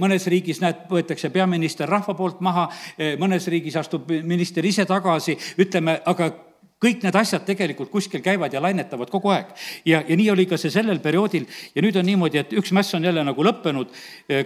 [0.00, 2.64] mõnes riigis, näed, võetakse peaminister rahva poolt maha,
[3.20, 6.30] mõnes riigis astub minister ise tagasi, ütleme, aga
[6.84, 9.54] kõik need asjad tegelikult kuskil käivad ja lainetavad kogu aeg.
[9.84, 12.94] ja, ja nii oli ka see sellel perioodil ja nüüd on niimoodi, et üks mäss
[12.94, 13.94] on jälle nagu lõppenud,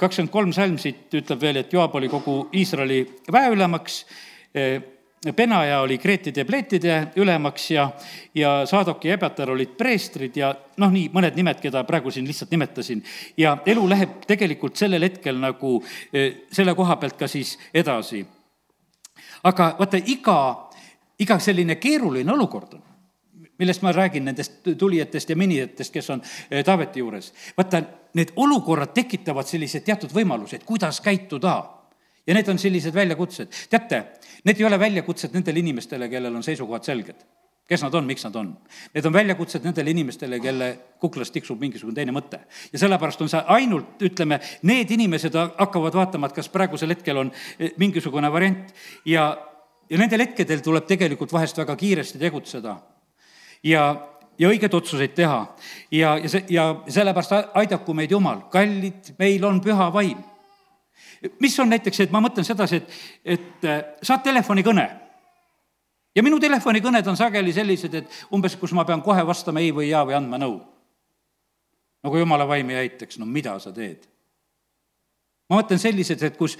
[0.01, 4.05] kakskümmend kolm salm siit ütleb veel, et Joab oli kogu Iisraeli väeülemaks,
[5.37, 7.91] Benaja oli kreetide ja pleetide ülemaks ja,
[8.35, 12.53] ja Saadok ja Ebatar olid preestrid ja noh, nii mõned nimed, keda praegu siin lihtsalt
[12.55, 13.03] nimetasin.
[13.37, 15.81] ja elu läheb tegelikult sellel hetkel nagu
[16.53, 18.23] selle koha pealt ka siis edasi.
[19.43, 20.68] aga vaata, iga
[21.19, 22.83] iga selline keeruline olukord on,
[23.59, 27.33] millest ma räägin, nendest tulijatest ja minijatest, kes on eh, Taaveti juures.
[27.57, 27.83] vaata,
[28.15, 31.57] need olukorrad tekitavad sellised teatud võimalused, kuidas käituda.
[32.27, 33.49] ja need on sellised väljakutsed.
[33.71, 34.05] teate,
[34.45, 37.27] need ei ole väljakutsed nendele inimestele, kellel on seisukohad selged
[37.69, 38.55] kes nad on, miks nad on.
[38.95, 40.69] Need on väljakutsed nendele inimestele, kelle
[41.01, 42.41] kuklas tiksub mingisugune teine mõte.
[42.73, 47.33] ja sellepärast on see ainult, ütleme, need inimesed hakkavad vaatama, et kas praegusel hetkel on
[47.59, 48.73] eh, mingisugune variant
[49.05, 49.29] ja
[49.91, 52.77] ja nendel hetkedel tuleb tegelikult vahest väga kiiresti tegutseda
[53.65, 53.85] ja,
[54.39, 55.41] ja õigeid otsuseid teha.
[55.91, 60.19] ja, ja see, ja sellepärast aidaku meid Jumal, kallid, meil on püha vaim.
[61.41, 64.89] mis on näiteks, et ma mõtlen sedasi, et, et äh, saad telefonikõne
[66.15, 69.91] ja minu telefonikõned on sageli sellised, et umbes, kus ma pean kohe vastama ei või
[69.91, 70.61] jaa või andma nõu.
[72.03, 74.07] no kui jumala vaim ei aitaks, no mida sa teed
[75.49, 76.57] ma mõtlen sellised, et kus,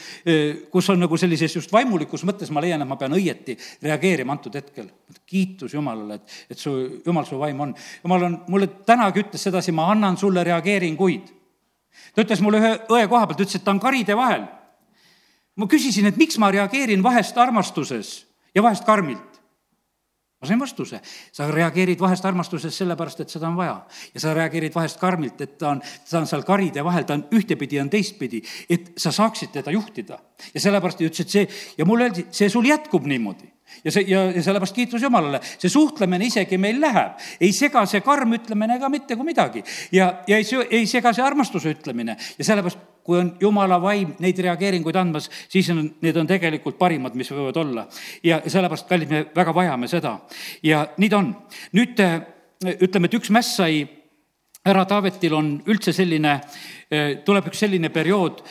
[0.73, 4.55] kus on nagu sellises just vaimulikus mõttes ma leian, et ma pean õieti reageerima antud
[4.57, 4.89] hetkel.
[5.29, 6.73] kiitus Jumalale, et, et su,
[7.05, 7.75] Jumal su vaim on.
[8.05, 11.35] Jumal on, mulle tänagi ütles sedasi, ma annan sulle reageeringuid.
[12.15, 14.49] ta ütles mulle ühe õe koha pealt, ütles, et ta on karide vahel.
[15.59, 18.25] ma küsisin, et miks ma reageerin vahest armastuses
[18.55, 19.28] ja vahest karmilt
[20.39, 21.01] ma sain vastuse,
[21.35, 23.81] sa reageerid vahest armastuses sellepärast, et seda on vaja.
[24.15, 27.25] ja sa reageerid vahest karmilt, et ta on, ta on seal karide vahel, ta on
[27.35, 30.19] ühtepidi, on teistpidi, et sa saaksid teda juhtida.
[30.55, 31.49] ja sellepärast ta ütles, et see,
[31.79, 33.51] ja mulle öeldi, see sul jätkub niimoodi
[33.85, 37.19] ja see, ja, ja sellepärast kiitus Jumalale, see suhtlemine isegi meil läheb.
[37.41, 39.65] ei sega see karm ütlemine ka mitte kui midagi.
[39.93, 44.37] ja, ja ei, ei sega see armastuse ütlemine ja sellepärast, kui on Jumala vaim neid
[44.45, 47.87] reageeringuid andmas, siis on, need on tegelikult parimad, mis võivad olla.
[48.23, 50.19] ja sellepärast, kallid, me väga vajame seda.
[50.63, 51.33] ja nii ta on.
[51.73, 52.03] nüüd
[52.69, 53.87] ütleme, et üks mäss sai
[54.69, 56.35] härra Taavetil on üldse selline,
[57.25, 58.43] tuleb üks selline periood,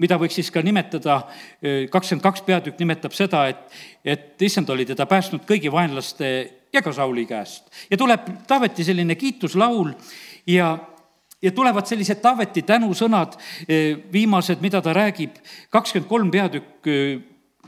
[0.00, 1.20] mida võiks siis ka nimetada,
[1.92, 3.64] kakskümmend kaks peatükk nimetab seda, et,
[4.04, 6.30] et issand oli teda päästnud kõigi vaenlaste
[6.74, 7.68] ja ka Sauli käest.
[7.90, 9.92] ja tuleb Taaveti selline kiituslaul
[10.46, 10.74] ja,
[11.44, 13.36] ja tulevad sellised Taaveti tänusõnad,
[14.12, 15.36] viimased, mida ta räägib,
[15.72, 16.88] kakskümmend kolm peatükk,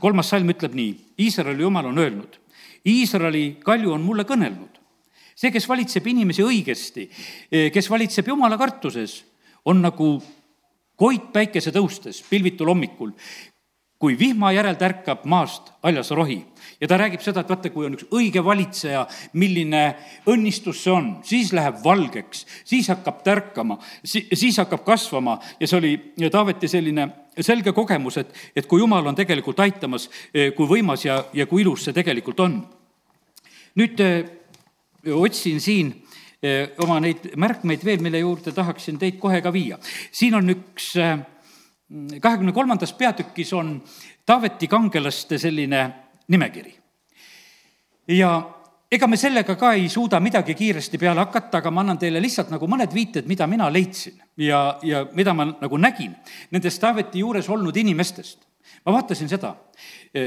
[0.01, 0.95] kolmas salm ütleb nii,
[1.27, 2.39] Iisraeli jumal on öelnud,
[2.87, 4.73] Iisraeli kalju on mulle kõnelnud.
[5.37, 7.03] see, kes valitseb inimesi õigesti,
[7.73, 9.19] kes valitseb jumala kartuses,
[9.69, 10.15] on nagu
[10.97, 13.11] koit päikese tõustes pilvitul hommikul,
[13.99, 16.37] kui vihma järel tärkab maast haljas rohi
[16.81, 19.83] ja ta räägib seda, et vaata, kui on üks õige valitseja, milline
[20.29, 26.29] õnnistus see on, siis läheb valgeks, siis hakkab tärkama, siis hakkab kasvama ja see oli
[26.31, 27.07] Taaveti selline
[27.41, 31.87] selge kogemus, et, et kui jumal on tegelikult aitamas, kui võimas ja, ja kui ilus
[31.87, 32.59] see tegelikult on.
[33.77, 34.23] nüüd öö,
[35.13, 35.93] otsin siin
[36.83, 39.77] oma neid märkmeid veel, mille juurde tahaksin teid kohe ka viia.
[40.11, 40.93] siin on üks,
[42.21, 43.83] kahekümne kolmandas peatükis on
[44.25, 45.93] Taaveti kangelaste selline
[46.27, 46.75] nimekiri.
[48.07, 48.49] ja
[48.91, 52.51] ega me sellega ka ei suuda midagi kiiresti peale hakata, aga ma annan teile lihtsalt
[52.51, 56.15] nagu mõned viited, mida mina leidsin ja, ja mida ma nagu nägin
[56.51, 58.39] nendest Taaveti juures olnud inimestest.
[58.85, 59.55] ma vaatasin seda,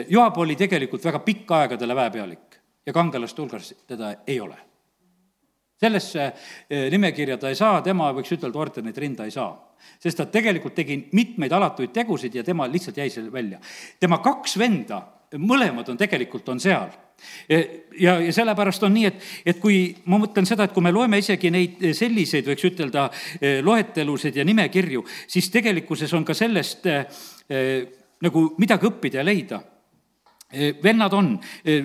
[0.09, 4.70] Joab oli tegelikult väga pikka aegadele väepealik ja kangelaste hulgas teda ei ole
[5.81, 6.33] sellesse
[6.69, 9.53] eh, nimekirja ta ei saa, tema võiks ütelda, ordenit rinda ei saa.
[10.01, 13.61] sest ta tegelikult tegi mitmeid alatuid tegusid ja tema lihtsalt jäi seal välja.
[14.01, 15.01] tema kaks venda,
[15.39, 16.91] mõlemad on tegelikult, on seal
[17.49, 20.93] eh, ja, ja sellepärast on nii, et, et kui ma mõtlen seda, et kui me
[20.93, 23.09] loeme isegi neid selliseid, võiks ütelda,
[23.41, 27.87] eh, loetelusid ja nimekirju, siis tegelikkuses on ka sellest eh,
[28.21, 29.63] nagu midagi õppida ja leida
[30.83, 31.35] vennad on,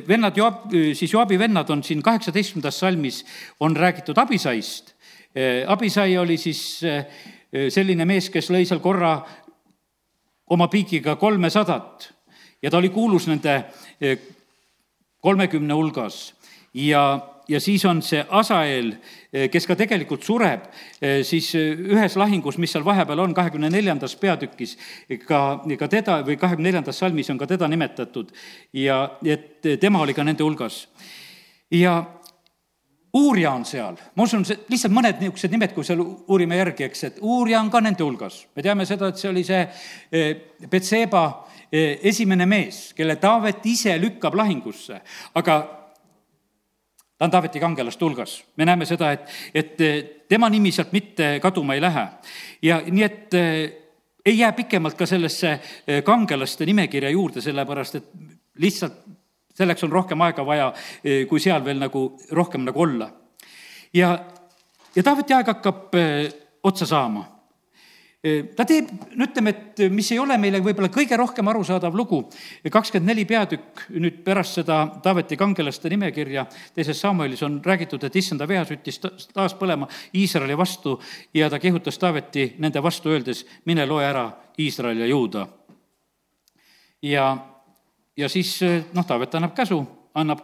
[0.07, 3.25] vennad Joab, siis Joabi vennad on siin kaheksateistkümnendas salmis,
[3.59, 4.95] on räägitud Abisaist.
[5.67, 6.79] Abisai oli siis
[7.69, 9.19] selline mees, kes lõi seal korra
[10.49, 12.09] oma piigiga kolmesadat
[12.61, 13.55] ja ta oli kuulus nende
[15.21, 16.33] kolmekümne hulgas
[16.73, 18.91] ja ja siis on see Asael,
[19.33, 20.67] eh, kes ka tegelikult sureb,
[21.01, 24.77] eh, siis eh, ühes lahingus, mis seal vahepeal on, kahekümne neljandas peatükis,
[25.27, 25.41] ka,
[25.79, 28.33] ka teda või kahekümne neljandas salmis on ka teda nimetatud
[28.73, 30.87] ja et tema oli ka nende hulgas.
[31.71, 32.03] ja
[33.15, 37.03] Uurja on seal, ma usun, see, lihtsalt mõned niisugused nimed, kui seal uurime järgi, eks,
[37.07, 38.41] et Uurja on ka nende hulgas.
[38.55, 39.61] me teame seda, et see oli see
[40.67, 41.23] Betseba
[41.71, 44.99] esimene mees, kelle Taavet ise lükkab lahingusse,
[45.35, 45.84] aga
[47.17, 48.43] ta on Taaveti kangelaste hulgas.
[48.57, 49.77] me näeme seda, et, et
[50.27, 52.07] tema nimi sealt mitte kaduma ei lähe.
[52.61, 53.73] ja nii, et eh,
[54.25, 55.51] ei jää pikemalt ka sellesse
[55.87, 58.09] eh, kangelaste nimekirja juurde, sellepärast et
[58.57, 59.03] lihtsalt
[59.55, 60.73] selleks on rohkem aega vaja,
[61.03, 63.11] eh, kui seal veel nagu rohkem nagu olla.
[63.93, 64.19] ja,
[64.95, 65.95] ja Taaveti aeg hakkab
[66.63, 67.34] otsa saama
[68.55, 72.23] ta teeb, no ütleme, et mis ei ole meile võib-olla kõige rohkem arusaadav lugu,
[72.73, 78.47] kakskümmend neli peatükk nüüd pärast seda Taaveti kangelaste nimekirja teises Samuelis on räägitud, et issanda
[78.49, 78.97] veas ütles
[79.33, 80.95] taas põlema Iisraeli vastu
[81.37, 84.25] ja ta kehutas Taaveti nende vastu, öeldes, mine loe ära
[84.59, 85.47] Iisrael ja Juuda.
[87.01, 87.29] ja,
[88.17, 88.57] ja siis
[88.93, 89.83] noh, Taavet annab käsu,
[90.15, 90.41] annab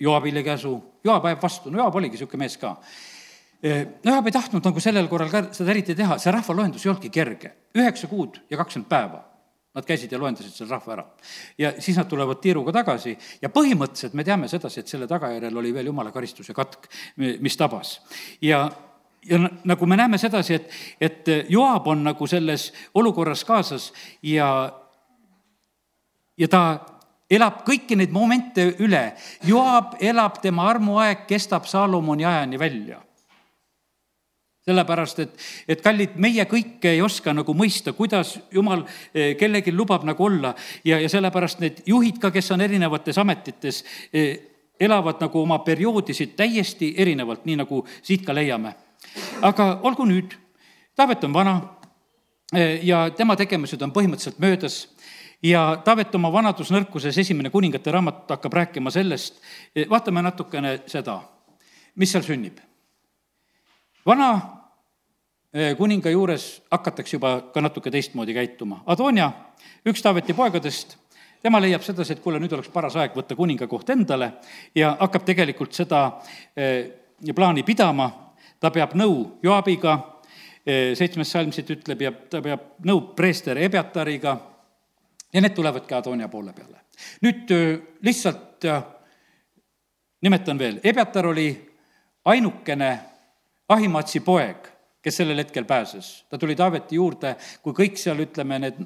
[0.00, 2.74] Joabile käsu, Joab ajab vastu, no Joab oligi niisugune mees ka
[3.64, 7.52] Joab ei tahtnud nagu sellel korral ka seda eriti teha, see rahvaloendus ei olnudki kerge.
[7.74, 9.22] üheksa kuud ja kakskümmend päeva.
[9.74, 11.04] Nad käisid ja loendasid selle rahva ära.
[11.58, 15.72] ja siis nad tulevad tiiruga tagasi ja põhimõtteliselt me teame sedasi, et selle tagajärjel oli
[15.74, 18.00] veel jumala karistuse katk, mis tabas.
[18.42, 18.70] ja
[19.24, 24.72] ja nagu me näeme sedasi, et, et Joab on nagu selles olukorras kaasas ja,
[26.36, 26.60] ja ta
[27.30, 29.14] elab kõiki neid momente üle.
[29.48, 33.00] Joab elab, tema armuaeg kestab Saalomoni ajani välja
[34.64, 40.06] sellepärast, et, et kallid, meie kõike ei oska nagu mõista, kuidas jumal eh, kellelgi lubab
[40.08, 40.54] nagu olla.
[40.84, 44.32] Ja, ja sellepärast need juhid ka, kes on erinevates ametites, eh,
[44.80, 48.74] elavad nagu oma perioodisid täiesti erinevalt, nii nagu siit ka leiame.
[49.42, 50.40] aga olgu nüüd,
[50.94, 51.54] Taavet on vana
[52.54, 54.84] eh, ja tema tegemised on põhimõtteliselt möödas.
[55.42, 59.42] Ja Taavet oma vanadusnõrkuses, esimene kuningate raamat hakkab rääkima sellest,
[59.90, 61.18] vaatame natukene seda,
[62.00, 62.62] mis seal sünnib
[64.06, 64.28] vana
[65.54, 68.82] eh, kuninga juures hakatakse juba ka natuke teistmoodi käituma.
[68.86, 69.30] Adonia,
[69.86, 70.96] üks Taaveti poegadest,
[71.42, 74.32] tema leiab sedasi, et kuule, nüüd oleks paras aeg võtta kuninga koht endale
[74.74, 76.06] ja hakkab tegelikult seda
[77.34, 78.08] plaani pidama,
[78.60, 79.98] ta peab nõu Joabiga,
[80.64, 84.32] seitsmes salm siit ütleb ja ta peab nõu preester Ebiatariga
[85.32, 86.80] ja need tulevadki Adonia poole peale.
[87.20, 87.50] nüüd
[88.02, 88.64] lihtsalt
[90.24, 91.48] nimetan veel, Ebiatar oli
[92.24, 92.90] ainukene
[93.68, 94.68] Ahimatsi poeg,
[95.02, 96.24] kes sellel hetkel pääses.
[96.30, 98.84] ta tuli Taaveti juurde, kui kõik seal, ütleme, need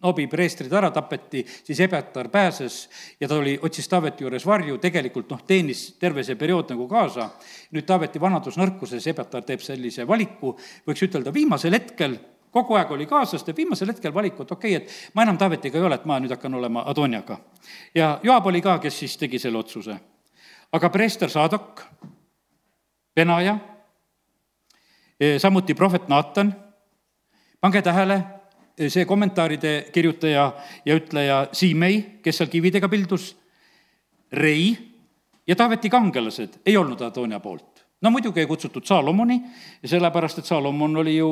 [0.00, 2.88] Nobi preestrid ära tapeti, siis Ebetar pääses
[3.20, 7.28] ja ta oli, otsis Taaveti juures varju, tegelikult noh, teenis terve see periood nagu kaasa.
[7.76, 10.54] nüüd Taaveti vanadusnõrkuses Ebetar teeb sellise valiku,
[10.88, 12.16] võiks ütelda viimasel hetkel,
[12.50, 15.78] kogu aeg oli kaasas, teeb viimasel hetkel valiku, et okei okay,, et ma enam Taavetiga
[15.78, 17.36] ei ole, et ma nüüd hakkan olema Adoniaga.
[17.94, 19.98] ja Joab oli ka, kes siis tegi selle otsuse.
[20.72, 21.84] aga preester Sadok,
[23.14, 23.58] Benaja,
[25.38, 26.54] samuti prohvet Naatan,
[27.60, 28.22] pange tähele
[28.88, 30.52] see kommentaaride kirjutaja
[30.84, 33.34] ja ütleja Siimei, kes seal kividega pildus,
[34.32, 34.76] Rei
[35.46, 37.84] ja Taaveti kangelased ei olnud Adonia poolt.
[38.00, 39.42] no muidugi ei kutsutud Saalomoni,
[39.84, 41.30] sellepärast et Saalomon oli ju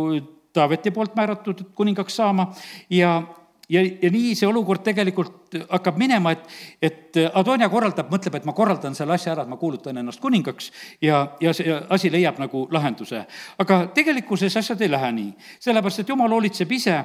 [0.53, 2.53] Taaveti poolt määratud kuningaks saama
[2.91, 3.23] ja
[3.69, 6.45] ja, ja nii see olukord tegelikult hakkab minema, et,
[6.83, 10.71] et Adonia korraldab, mõtleb, et ma korraldan selle asja ära, et ma kuulutan ennast kuningaks
[11.05, 13.25] ja, ja see asi leiab nagu lahenduse.
[13.59, 15.33] aga tegelikkuses asjad ei lähe nii,
[15.65, 16.97] sellepärast et jumal hoolitseb ise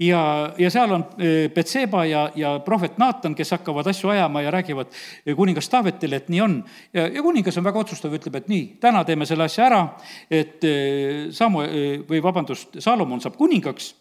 [0.00, 0.22] ja,
[0.58, 4.92] ja seal on e, Betseba ja, ja prohvet Naatan, kes hakkavad asju ajama ja räägivad
[5.36, 6.60] kuningas Taavetile, et nii on.
[6.92, 9.82] ja, ja kuningas on väga otsustav, ütleb, et nii, täna teeme selle asja ära,
[10.30, 10.76] et e,
[11.32, 11.64] Samu-
[12.08, 13.92] või vabandust, Salomon saab kuningaks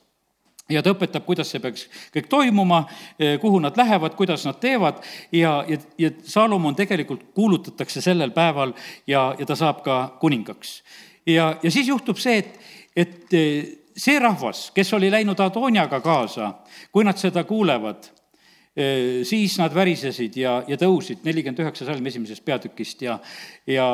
[0.70, 2.84] ja ta õpetab, kuidas see peaks kõik toimuma,
[3.20, 8.74] eh, kuhu nad lähevad, kuidas nad teevad ja, ja, ja Salomon tegelikult kuulutatakse sellel päeval
[9.08, 10.82] ja, ja ta saab ka kuningaks.
[11.26, 12.60] ja, ja siis juhtub see, et,
[12.96, 16.54] et eh, see rahvas, kes oli läinud Adoniaga kaasa,
[16.92, 18.10] kui nad seda kuulevad,
[18.76, 23.20] eh, siis nad värisesid ja, ja tõusid, nelikümmend üheksa salm esimesest peatükist ja,
[23.68, 23.88] ja,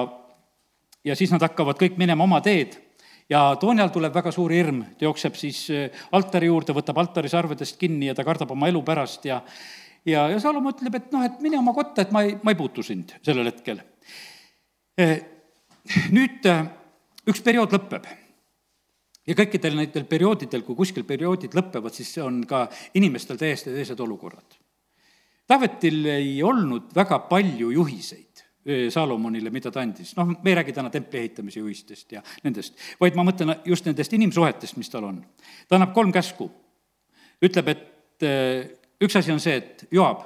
[1.06, 2.87] ja siis nad hakkavad kõik minema oma teed
[3.30, 7.80] ja Toonjal tuleb väga suur hirm, ta jookseb siis äh, altari juurde, võtab altari sarvedest
[7.80, 9.42] kinni ja ta kardab oma elu pärast ja
[10.08, 12.60] ja, ja Salomo ütleb, et noh, et mine oma kotta, et ma ei, ma ei
[12.60, 13.82] puutu sind sellel hetkel.
[15.00, 15.18] Äh,
[16.16, 16.64] nüüd äh,
[17.28, 18.08] üks periood lõpeb
[19.28, 24.56] ja kõikidel nendel perioodidel, kui kuskil perioodid lõpevad, siis on ka inimestel täiesti teised olukorrad.
[25.48, 28.27] Taavetil ei olnud väga palju juhiseid
[28.90, 30.12] Saalomonile, mida ta andis.
[30.18, 34.14] noh, me ei räägi täna templi ehitamise juhistest ja nendest, vaid ma mõtlen just nendest
[34.14, 35.22] inimsuhetest, mis tal on.
[35.68, 36.50] ta annab kolm käsku.
[37.44, 38.28] ütleb, et
[39.04, 40.26] üks asi on see, et Joab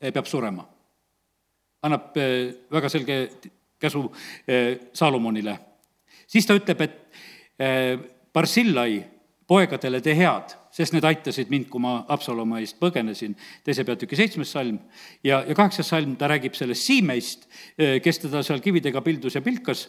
[0.00, 0.68] peab surema.
[1.82, 2.14] annab
[2.70, 3.18] väga selge
[3.80, 4.06] käsu
[4.92, 5.58] Saalomonile.
[6.26, 6.98] siis ta ütleb, et
[8.32, 9.02] Barsillai
[9.46, 13.34] poegadele tee head sest need aitasid mind, kui ma Absaloma eest põgenesin,
[13.66, 14.78] teise peatüki seitsmes salm.
[15.24, 19.44] ja, ja kaheksas salm, ta räägib sellest Siimeist, eh, kes teda seal kividega pildus ja
[19.44, 19.86] pilkas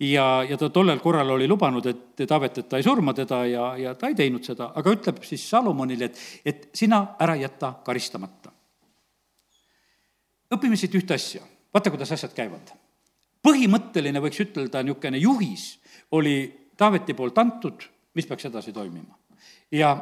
[0.00, 3.70] ja, ja ta tollel korral oli lubanud, et Taavet, et ta ei surma teda ja,
[3.80, 8.52] ja ta ei teinud seda, aga ütleb siis Salomonile, et, et sina ära jäta karistamata.
[10.52, 11.42] õpime siit ühte asja,
[11.74, 12.74] vaata, kuidas asjad käivad.
[13.46, 15.76] põhimõtteline, võiks ütelda, niisugune juhis
[16.10, 16.38] oli
[16.76, 19.16] Taaveti poolt antud, mis peaks edasi toimima
[19.72, 19.96] ja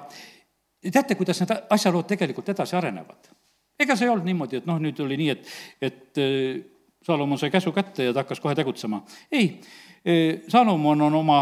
[0.92, 3.32] teate, kuidas need asjalood tegelikult edasi arenevad?
[3.78, 5.48] ega see ei olnud niimoodi, et noh, nüüd oli nii, et,
[5.82, 6.62] et äh,
[7.04, 9.02] Salomon sai käsu kätte ja ta hakkas kohe tegutsema.
[9.32, 9.60] ei,
[10.06, 11.40] äh, Salomon on oma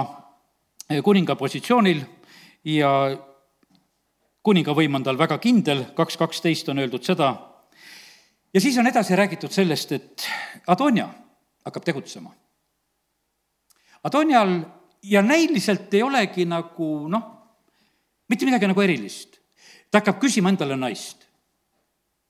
[0.91, 2.01] äh, kuninga positsioonil
[2.65, 2.93] ja
[4.43, 7.35] kuningavõim on tal väga kindel, kaks kaksteist on öeldud seda,
[8.55, 10.29] ja siis on edasi räägitud sellest, et
[10.67, 11.09] Adonia
[11.65, 12.33] hakkab tegutsema.
[14.05, 14.57] Adonial
[15.03, 17.42] ja näiliselt ei olegi nagu noh,
[18.33, 19.39] mitte midagi nagu erilist.
[19.91, 21.29] ta hakkab küsima endale naist.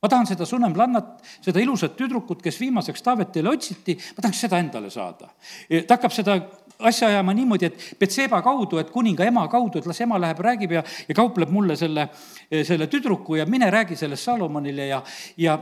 [0.03, 4.91] ma tahan seda sunemlannat, seda ilusat tüdrukut, kes viimaseks Taavetile otsiti, ma tahaks seda endale
[4.91, 5.31] saada.
[5.87, 6.39] ta hakkab seda
[6.83, 10.75] asja ajama niimoodi, et Betseba kaudu, et kuninga ema kaudu, et las ema läheb, räägib
[10.75, 12.09] ja, ja kaupleb mulle selle,
[12.51, 15.03] selle tüdruku ja mine räägi sellest Salomonile ja,
[15.37, 15.59] ja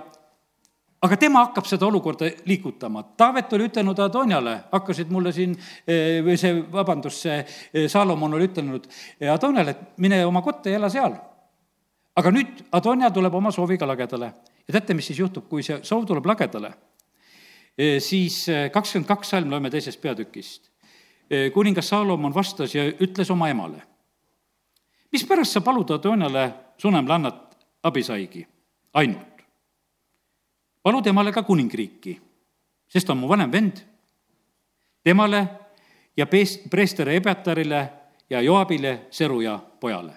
[1.01, 3.03] aga tema hakkab seda olukorda liigutama.
[3.17, 5.55] Taavet oli ütelnud Adoniale, hakkasid mulle siin,
[5.87, 10.71] eh, või see, vabandust, see eh, Salomon oli ütelnud eh, Adoniale, et mine oma kotta
[10.71, 11.17] ja ela seal.
[12.21, 14.33] aga nüüd Adonia tuleb oma sooviga lagedale.
[14.69, 16.75] ja teate, mis siis juhtub, kui see soov tuleb lagedale?
[17.81, 20.71] siis kakskümmend kaks salm loeme teisest peatükist.
[21.55, 23.81] kuningas Salomon vastas ja ütles oma emale,
[25.13, 28.47] mispärast sa palud Adoniale sunemlannat abisaigi
[28.93, 29.30] ainult?
[30.83, 32.15] Palu temale ka kuningriiki,
[32.89, 33.81] sest ta on mu vanem vend.
[35.03, 35.47] temale
[36.17, 37.89] ja pees-, preester Ebetarile
[38.31, 40.13] ja Joabile, Seruja pojale.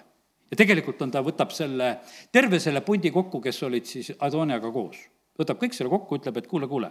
[0.50, 1.98] ja tegelikult on, ta võtab selle,
[2.32, 4.96] terve selle pundi kokku, kes olid siis Adoniaga koos.
[5.38, 6.90] võtab kõik selle kokku, ütleb, et kuule, kuule,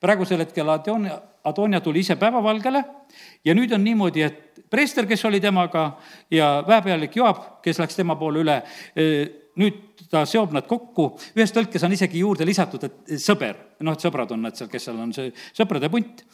[0.00, 2.84] praegusel hetkel Adonia, Adonia tuli ise päevavalgele
[3.44, 5.86] ja nüüd on niimoodi, et preester, kes oli temaga
[6.34, 8.58] ja väepealik Joab, kes läks tema poole üle,
[9.60, 13.56] nüüd ta seob nad kokku, ühes tõlkes on isegi juurde lisatud, et sõber,
[13.86, 16.24] noh, et sõbrad on nad seal, kes seal on, see sõprade punt.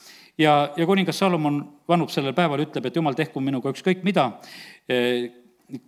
[0.41, 4.31] ja, ja kuningas Salomon vanub sellel päeval, ütleb, et jumal tehku minuga ükskõik mida.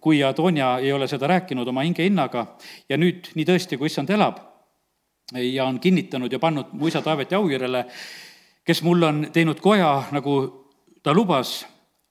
[0.00, 2.44] Kui Adonia ei ole seda rääkinud oma hinge hinnaga
[2.88, 4.38] ja nüüd nii tõesti, kui issand elab
[5.34, 7.86] ja on kinnitanud ja pannud mu isa Taaveti Aujärele,
[8.64, 10.36] kes mulle on teinud koja, nagu
[11.03, 11.62] ta lubas,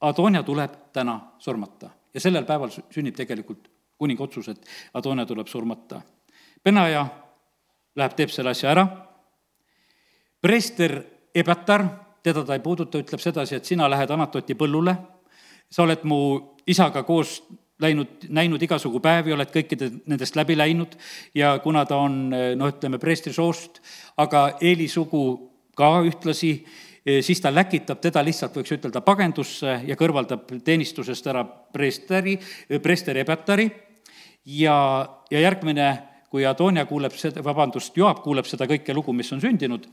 [0.01, 1.89] Adonia tuleb täna surmata.
[2.13, 6.01] ja sellel päeval sünnib tegelikult kuninga otsus, et Adonia tuleb surmata.
[6.63, 7.05] Benaja
[7.95, 8.85] läheb, teeb selle asja ära,
[10.41, 11.01] preester
[11.35, 11.85] Ebatar,
[12.23, 14.95] teda ta ei puuduta, ütleb sedasi, et sina lähed Anatoti põllule,
[15.71, 16.17] sa oled mu
[16.67, 17.39] isaga koos
[17.81, 20.97] läinud, näinud igasugu päevi, oled kõikide nendest läbi läinud
[21.37, 23.79] ja kuna ta on noh, ütleme preestri soost,
[24.21, 25.23] aga Eeli sugu
[25.77, 26.53] ka ühtlasi,
[27.05, 32.35] siis ta läkitab teda lihtsalt, võiks ütelda, pagendusse ja kõrvaldab teenistusest ära preesteri,
[32.83, 33.67] preesteri Ebatari
[34.45, 34.75] ja,
[35.31, 35.87] ja järgmine,
[36.29, 39.87] kui Adonia kuuleb seda, vabandust, Joab kuuleb seda kõike lugu, mis on sündinud,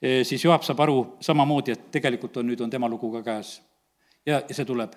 [0.00, 3.56] siis Joab saab aru samamoodi, et tegelikult on, nüüd on tema lugu ka käes.
[4.26, 4.94] ja, ja see tuleb.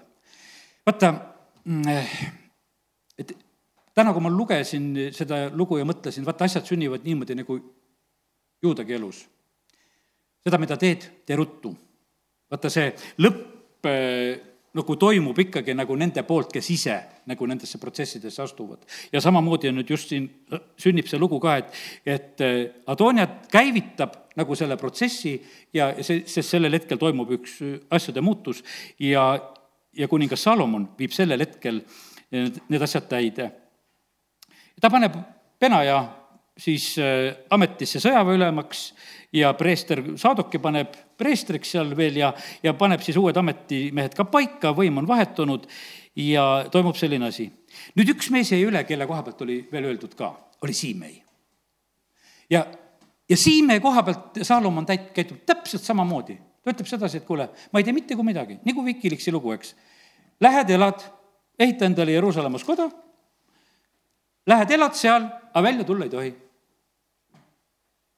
[0.85, 1.13] vaata
[1.65, 2.09] Mm, eh,
[3.17, 3.31] et
[3.97, 7.57] täna, kui ma lugesin seda lugu ja mõtlesin, vaata, asjad sünnivad niimoodi nagu
[8.61, 9.23] juudagi elus.
[10.45, 11.73] Seda, mida teed, tee ruttu.
[12.51, 12.91] vaata, see
[13.25, 14.35] lõpp eh,
[14.75, 16.95] nagu toimub ikkagi nagu nende poolt, kes ise
[17.31, 18.85] nagu nendesse protsessidesse astuvad.
[19.11, 20.27] ja samamoodi on nüüd just siin,
[20.77, 22.59] sünnib see lugu ka, et, et eh,
[22.91, 25.33] Adonia käivitab nagu selle protsessi
[25.73, 27.57] ja see, sest sellel hetkel toimub üks
[27.89, 28.61] asjade muutus
[28.99, 29.31] ja,
[29.95, 31.81] ja kuningas Salomon viib sellel hetkel
[32.35, 33.49] need, need asjad täide.
[34.81, 35.17] ta paneb
[35.59, 36.03] Benaja
[36.57, 38.85] siis äh, ametisse sõjaväeülemaks
[39.35, 42.31] ja preester Saadoki paneb preestriks seal veel ja,
[42.63, 45.67] ja paneb siis uued ametimehed ka paika, võim on vahetunud
[46.15, 47.49] ja toimub selline asi.
[47.95, 50.31] nüüd üks mees jäi üle, kelle koha pealt oli veel öeldud ka,
[50.63, 51.21] oli Siimei.
[52.49, 52.65] ja,
[53.29, 57.79] ja Siimei koha pealt Salomon täit-, käitub täpselt samamoodi ta ütleb sedasi, et kuule, ma
[57.79, 59.75] ei tee mitte kui midagi, nagu Wikileaksi lugu, eks.
[60.41, 61.03] Lähed, elad,
[61.61, 62.87] ehita endale Jeruusalemmas kodu,
[64.49, 66.31] lähed, elad seal, aga välja tulla ei tohi.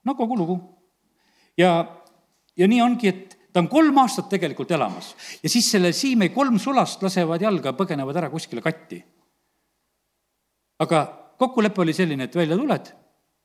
[0.08, 0.58] No kogu lugu.
[1.58, 1.72] ja,
[2.58, 6.60] ja nii ongi, et ta on kolm aastat tegelikult elamas ja siis selle Siimei kolm
[6.62, 9.02] sulast lasevad jalga, põgenevad ära kuskile katti.
[10.80, 11.04] aga
[11.38, 12.94] kokkulepe oli selline, et välja tuled,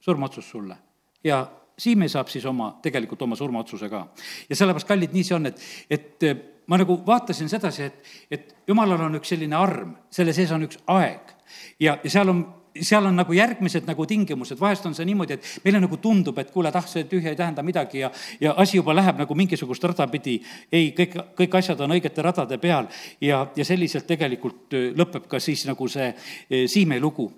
[0.00, 0.78] surmaotsus sulle
[1.24, 1.44] ja
[1.78, 4.06] Siime saab siis oma, tegelikult oma surmaotsuse ka.
[4.48, 8.52] ja sellepärast, kallid, nii see on, et, et eh, ma nagu vaatasin sedasi, et, et
[8.68, 11.32] jumalal on üks selline arm, selle sees on üks aeg
[11.80, 12.44] ja, ja seal on
[12.80, 16.50] seal on nagu järgmised nagu tingimused, vahest on see niimoodi, et meile nagu tundub, et
[16.52, 18.10] kuule, tah, see tühja ei tähenda midagi ja,
[18.40, 20.38] ja asi juba läheb nagu mingisugust rada pidi.
[20.72, 22.88] ei, kõik, kõik asjad on õigete radade peal
[23.20, 27.28] ja, ja selliselt tegelikult eh, lõpeb ka siis nagu see eh, Siime lugu.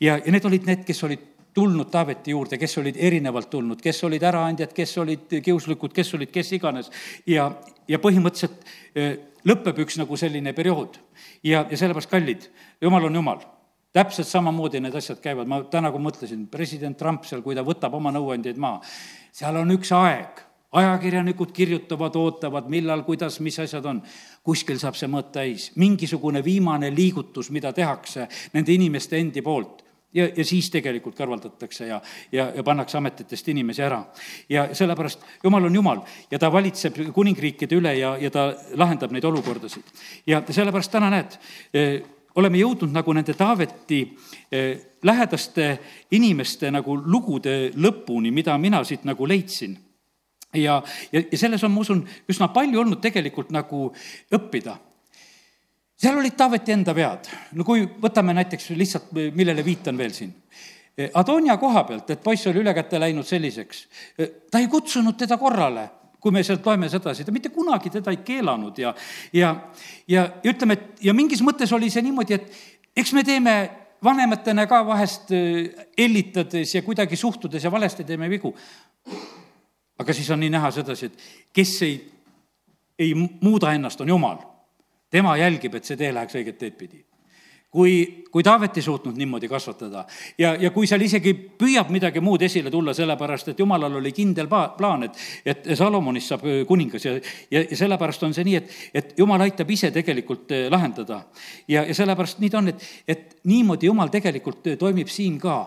[0.00, 4.04] ja, ja need olid need, kes olid tulnud Taaveti juurde, kes olid erinevalt tulnud, kes
[4.06, 6.90] olid äraandjad, kes olid kiuslikud, kes olid kes iganes.
[7.26, 7.50] ja,
[7.88, 9.16] ja põhimõtteliselt eh,
[9.46, 10.98] lõpeb üks nagu selline periood.
[11.44, 12.50] ja, ja sellepärast, kallid,
[12.82, 13.48] jumal on jumal
[13.92, 17.94] täpselt samamoodi need asjad käivad, ma täna, kui mõtlesin, president Trump seal, kui ta võtab
[17.98, 18.80] oma nõuandjaid maha,
[19.34, 20.44] seal on üks aeg,
[20.78, 24.02] ajakirjanikud kirjutavad, ootavad, millal, kuidas, mis asjad on.
[24.46, 29.82] kuskil saab see mõõt täis, mingisugune viimane liigutus, mida tehakse nende inimeste endi poolt
[30.14, 32.00] ja, ja siis tegelikult kõrvaldatakse ja,
[32.32, 34.04] ja, ja pannakse ametitest inimesi ära.
[34.48, 39.24] ja sellepärast Jumal on Jumal ja ta valitseb kuningriikide üle ja, ja ta lahendab neid
[39.24, 39.84] olukordasid.
[40.26, 41.38] ja sellepärast täna näed,
[42.36, 44.00] oleme jõudnud nagu nende Taaveti
[44.50, 45.70] eh, lähedaste
[46.16, 49.78] inimeste nagu lugude lõpuni, mida mina siit nagu leidsin
[50.54, 53.88] ja, ja, ja selles on, ma usun, üsna palju olnud tegelikult nagu
[54.34, 54.76] õppida
[56.00, 57.28] seal olid Taaveti enda vead.
[57.52, 60.32] no kui võtame näiteks lihtsalt, millele viitan veel siin.
[61.14, 63.86] Adonia koha pealt, et poiss oli ülekäte läinud selliseks,
[64.50, 65.86] ta ei kutsunud teda korrale,
[66.20, 68.94] kui me sealt loeme sedasi, ta mitte kunagi teda ei keelanud ja,
[69.32, 69.54] ja,
[70.08, 73.56] ja ütleme, et ja mingis mõttes oli see niimoodi, et eks me teeme
[74.04, 75.32] vanematena ka vahest
[75.98, 78.54] hellitades ja kuidagi suhtudes ja valesti teeme vigu.
[79.98, 81.96] aga siis on nii näha sedasi, et kes ei,
[82.98, 84.38] ei muuda ennast, on jumal
[85.10, 87.02] tema jälgib, et see tee läheks õiget teed pidi.
[87.70, 90.04] Kui, kui Taavet ei suutnud niimoodi kasvatada
[90.38, 94.50] ja, ja kui seal isegi püüab midagi muud esile tulla, sellepärast et jumalal oli kindel
[94.50, 97.14] pa-, plaan, et, et Salomonist saab kuningas ja,
[97.50, 101.22] ja, ja sellepärast on see nii, et, et jumal aitab ise tegelikult eh, lahendada.
[101.68, 105.60] ja, ja sellepärast nii ta on, et, et niimoodi jumal tegelikult eh, toimib siin ka.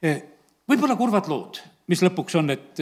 [0.00, 1.58] Võib-olla kurvad lood
[1.90, 2.80] mis lõpuks on, et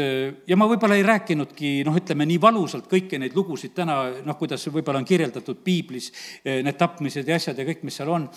[0.49, 4.67] ja ma võib-olla ei rääkinudki noh, ütleme nii valusalt kõiki neid lugusid täna, noh, kuidas
[4.69, 6.11] võib-olla on kirjeldatud piiblis,
[6.45, 8.29] need tapmised ja asjad ja kõik, mis seal on.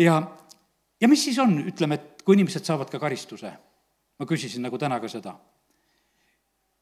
[0.00, 0.16] ja,
[1.00, 3.52] ja mis siis on, ütleme, et kui inimesed saavad ka karistuse?
[4.16, 5.34] ma küsisin nagu täna ka seda.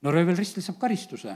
[0.02, 1.34] no röövel ristil saab karistuse.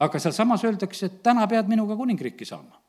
[0.00, 2.80] aga sealsamas öeldakse, et täna pead minuga kuningriiki saama.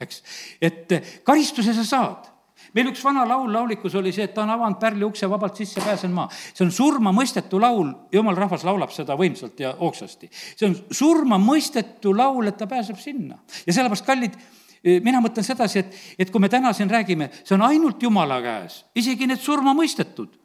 [0.00, 0.22] eks,
[0.60, 2.30] et karistuse sa saad
[2.74, 5.82] meil üks vana laul laulikus oli see, et ta on avanud pärli ukse, vabalt sisse
[5.84, 6.28] pääsen ma.
[6.30, 10.30] see on surmamõistetu laul, jumal rahvas laulab seda võimsalt ja hoogsasti.
[10.32, 13.38] see on surmamõistetu laul, et ta pääseb sinna.
[13.66, 14.38] ja sellepärast, kallid,
[14.84, 18.84] mina mõtlen sedasi, et, et kui me täna siin räägime, see on ainult Jumala käes,
[18.94, 20.38] isegi need surmamõistetud.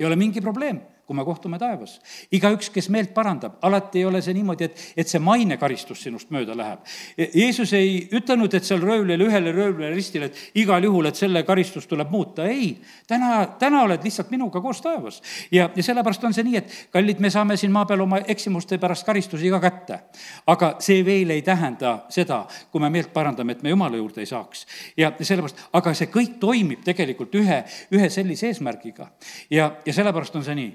[0.00, 0.80] ei ole mingi probleem
[1.12, 1.98] kui me kohtume taevas.
[2.32, 6.54] igaüks, kes meelt parandab, alati ei ole see niimoodi, et, et see mainekaristus sinust mööda
[6.56, 6.80] läheb.
[7.18, 11.86] Jeesus ei ütelnud, et seal röövlile, ühele röövlile ristile, et igal juhul, et selle karistus
[11.90, 12.78] tuleb muuta, ei.
[13.08, 15.20] täna, täna oled lihtsalt minuga koos taevas.
[15.52, 18.78] ja, ja sellepärast on see nii, et kallid, me saame siin maa peal oma eksimuste
[18.80, 19.98] pärast karistusi ka kätte.
[20.46, 24.30] aga see veel ei tähenda seda, kui me meelt parandame, et me Jumala juurde ei
[24.30, 24.64] saaks.
[24.96, 29.10] ja sellepärast, aga see kõik toimib tegelikult ühe, ühe sellise eesmärgiga.
[29.50, 30.72] ja, ja sellepärast on see nii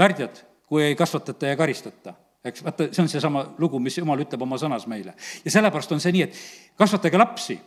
[0.00, 4.46] värdjad, kui ei kasvatata ja karistata eks vaata, see on seesama lugu, mis jumal ütleb
[4.46, 5.14] oma sõnas meile.
[5.44, 6.40] ja sellepärast on see nii, et
[6.78, 7.58] kasvatage lapsi.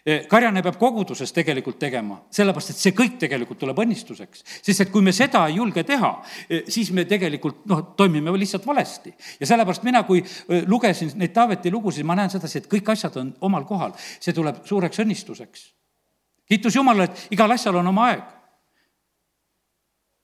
[0.00, 4.44] E, karjane peab koguduses tegelikult tegema, sellepärast et see kõik tegelikult tuleb õnnistuseks.
[4.62, 6.12] sest et kui me seda ei julge teha,
[6.48, 9.12] e, siis me tegelikult noh, toimime lihtsalt valesti.
[9.40, 13.16] ja sellepärast mina, kui e, lugesin neid Taaveti lugusid, ma näen sedasi, et kõik asjad
[13.20, 13.92] on omal kohal.
[14.20, 15.72] see tuleb suureks õnnistuseks.
[16.48, 18.39] kiitus Jumalale, et igal asjal on oma aeg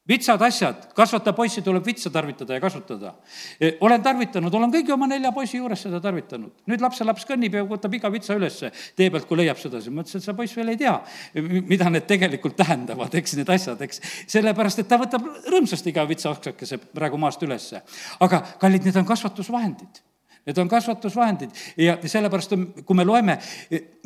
[0.09, 3.13] vitsad asjad, kasvata poissi tuleb vitsa tarvitada ja kasutada.
[3.61, 6.53] E, olen tarvitanud, olen kõigi oma nelja poisi juures seda tarvitanud.
[6.71, 10.23] nüüd lapselaps kõnnib ja võtab iga vitsa ülesse tee pealt, kui leiab seda, siis mõtlesin,
[10.23, 10.97] et see poiss veel ei tea,
[11.69, 14.03] mida need tegelikult tähendavad, eks, need asjad, eks.
[14.31, 17.83] sellepärast, et ta võtab rõõmsasti iga vitsa oksakese praegu maast ülesse.
[18.21, 20.05] aga kallid, need on kasvatusvahendid
[20.47, 21.51] Need on kasvatusvahendid
[21.83, 23.35] ja sellepärast on, kui me loeme,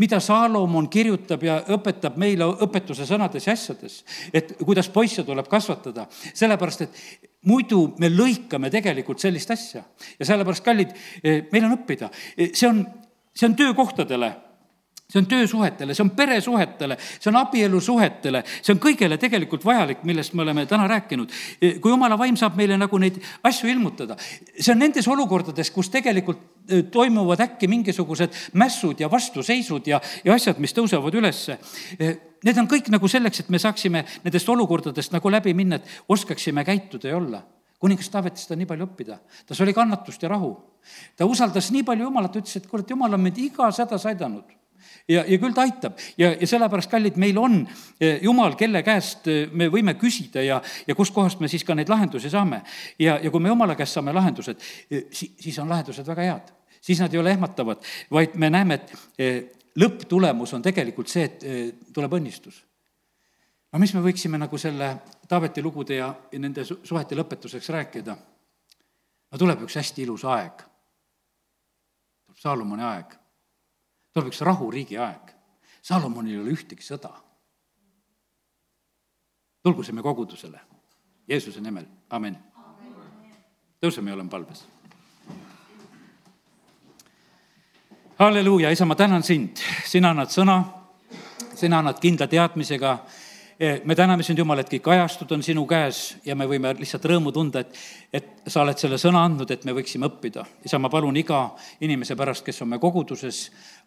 [0.00, 4.00] mida Saalomon kirjutab ja õpetab meile õpetuse sõnades ja asjades,
[4.32, 7.02] et kuidas poisse tuleb kasvatada, sellepärast et
[7.48, 9.84] muidu me lõikame tegelikult sellist asja.
[10.18, 10.94] ja sellepärast, kallid,
[11.52, 12.86] meil on õppida, see on,
[13.36, 14.32] see on töökohtadele
[15.10, 20.34] see on töösuhetele, see on peresuhetele, see on abielusuhetele, see on kõigele tegelikult vajalik, millest
[20.38, 21.32] me oleme täna rääkinud.
[21.80, 24.16] kui jumala vaim saab meile nagu neid asju ilmutada,
[24.54, 30.34] see on nendes olukordades, kus tegelikult e, toimuvad äkki mingisugused mässud ja vastuseisud ja, ja
[30.34, 31.58] asjad, mis tõusevad ülesse.
[31.98, 32.12] E,
[32.46, 36.64] need on kõik nagu selleks, et me saaksime nendest olukordadest nagu läbi minna, et oskaksime
[36.64, 37.42] käituda ja olla
[37.80, 39.14] kuningas Taavetist on nii palju õppida,
[39.48, 40.50] tas oli kannatust ja rahu.
[41.16, 44.59] ta usaldas nii palju Jumalat, ütles, et kuule, et Jumal on meid igas hädas aidanud
[45.08, 47.60] ja, ja küll ta aitab ja, ja sellepärast, kallid, meil on
[48.00, 51.90] eh, Jumal, kelle käest eh, me võime küsida ja, ja kustkohast me siis ka neid
[51.90, 52.62] lahendusi saame.
[52.98, 56.52] ja, ja kui me Jumala käest saame lahendused, eh, siis, on lahendused väga head.
[56.80, 62.18] siis nad ei ole ehmatavad, vaid me näeme, et lõpptulemus on tegelikult see, et tuleb
[62.20, 62.64] õnnistus.
[63.72, 64.96] no mis me võiksime nagu selle
[65.30, 68.16] Taaveti lugude ja nende suhete lõpetuseks rääkida?
[69.30, 70.66] no tuleb üks hästi ilus aeg.
[72.26, 73.19] tuleb Saalomoni aeg
[74.12, 75.34] tuleb üks rahuriigi aeg.
[75.82, 77.10] Salomonil ei ole ühtegi sõda.
[79.62, 80.60] tulgusime kogudusele
[81.28, 82.36] Jeesuse nimel, amin.
[83.80, 84.64] tõuseme ja oleme palves.
[88.18, 89.56] halleluuja, isa, ma tänan sind,
[89.86, 90.64] sina annad sõna,
[91.54, 92.98] sina annad kindla teadmisega
[93.84, 97.32] me täname sind, Jumal, et kõik ajastud on sinu käes ja me võime lihtsalt rõõmu
[97.32, 97.76] tunda, et,
[98.12, 100.46] et sa oled selle sõna andnud, et me võiksime õppida.
[100.64, 101.42] isa, ma palun iga
[101.84, 103.42] inimese pärast, kes on me koguduses,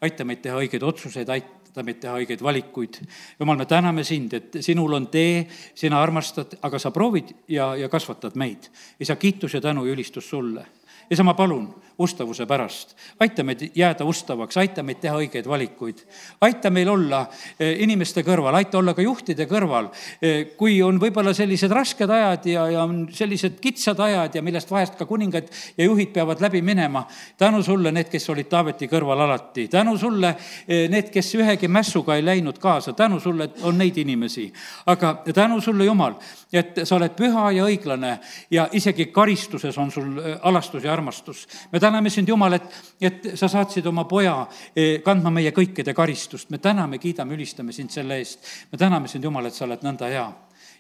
[0.06, 3.00] aita meid teha õigeid otsuseid, aita meid teha õigeid valikuid.
[3.40, 7.90] Jumal, me täname sind, et sinul on tee, sina armastad, aga sa proovid ja, ja
[7.90, 8.70] kasvatad meid.
[9.00, 10.68] isa, kiitus ja tänu ja ülistus sulle.
[11.10, 12.96] isa, ma palun ustavuse pärast.
[13.20, 16.02] aita meid jääda ustavaks, aita meid teha õigeid valikuid.
[16.42, 17.26] aita meil olla
[17.60, 19.90] eh, inimeste kõrval, aita olla ka juhtide kõrval.
[20.22, 24.72] Eh, kui on võib-olla sellised rasked ajad ja, ja on sellised kitsad ajad ja millest
[24.72, 27.06] vahest ka kuningad ja juhid peavad läbi minema.
[27.38, 29.68] tänu sulle, need, kes olid Taaveti kõrval alati.
[29.68, 30.36] tänu sulle,
[30.68, 32.94] eh, need, kes ühegi mässuga ei läinud kaasa.
[32.94, 34.52] tänu sulle, et on neid inimesi.
[34.86, 36.16] aga tänu sulle, Jumal,
[36.54, 38.20] et sa oled püha ja õiglane
[38.52, 41.48] ja isegi karistuses on sul alastus ja armastus.
[41.72, 44.36] me täname sind, Jumal, et, et sa saatsid oma poja
[44.76, 46.50] eh, kandma meie kõikide karistust.
[46.50, 48.40] me täname, kiidame, ülistame sind selle eest.
[48.72, 50.28] me täname sind, Jumal, et sa oled nõnda hea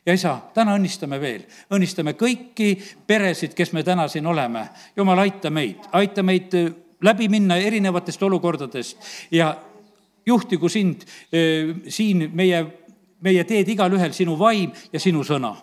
[0.05, 2.75] ja isa, täna õnnistame veel, õnnistame kõiki
[3.07, 4.67] peresid, kes me täna siin oleme.
[4.95, 6.71] jumal, aita meid, aita meid eh,
[7.03, 8.97] läbi minna erinevatest olukordadest
[9.31, 9.55] ja
[10.25, 12.65] juhtigu sind eh, siin meie,
[13.21, 15.55] meie teed igalühel sinu vaim ja sinu sõna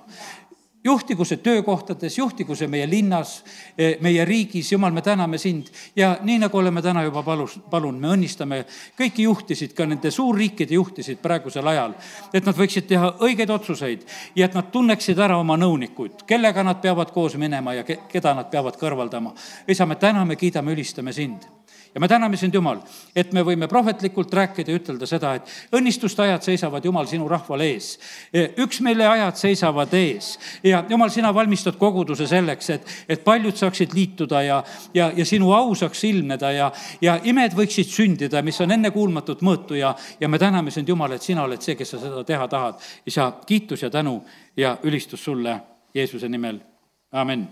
[0.85, 3.41] juhtigu see töökohtades, juhtigu see meie linnas,
[3.79, 5.69] e, meie riigis, jumal, me täname sind.
[5.97, 8.63] Ja nii, nagu oleme täna juba palus, palunud, me õnnistame.
[8.99, 11.95] Kõiki juhtisid, ka nende suurriikide juhtisid praegusel ajal,
[12.33, 14.07] et nad võiksid teha õigeid otsuseid
[14.37, 18.35] ja et nad tunneksid ära oma nõunikuid, kellega nad peavad koos minema ja ke-, keda
[18.35, 19.35] nad peavad kõrvaldama.
[19.69, 21.60] isa, me täname, kiidame, ülistame sind
[21.95, 22.79] ja me täname sind, Jumal,
[23.17, 27.65] et me võime prohvetlikult rääkida ja ütelda seda, et õnnistuste ajad seisavad, Jumal, sinu rahval
[27.65, 27.91] ees.
[28.63, 30.33] üksmeele ajad seisavad ees
[30.65, 34.61] ja Jumal, sina valmistad koguduse selleks, et, et paljud saaksid liituda ja,
[34.95, 36.71] ja, ja sinu au saaks ilmneda ja,
[37.01, 41.27] ja imed võiksid sündida, mis on ennekuulmatut mõõtu ja, ja me täname sind, Jumal, et
[41.27, 42.79] sina oled see, kes sa seda teha tahad.
[43.07, 44.21] isa, kiitus ja tänu
[44.57, 45.61] ja ülistus sulle
[45.95, 46.61] Jeesuse nimel,
[47.13, 47.49] amin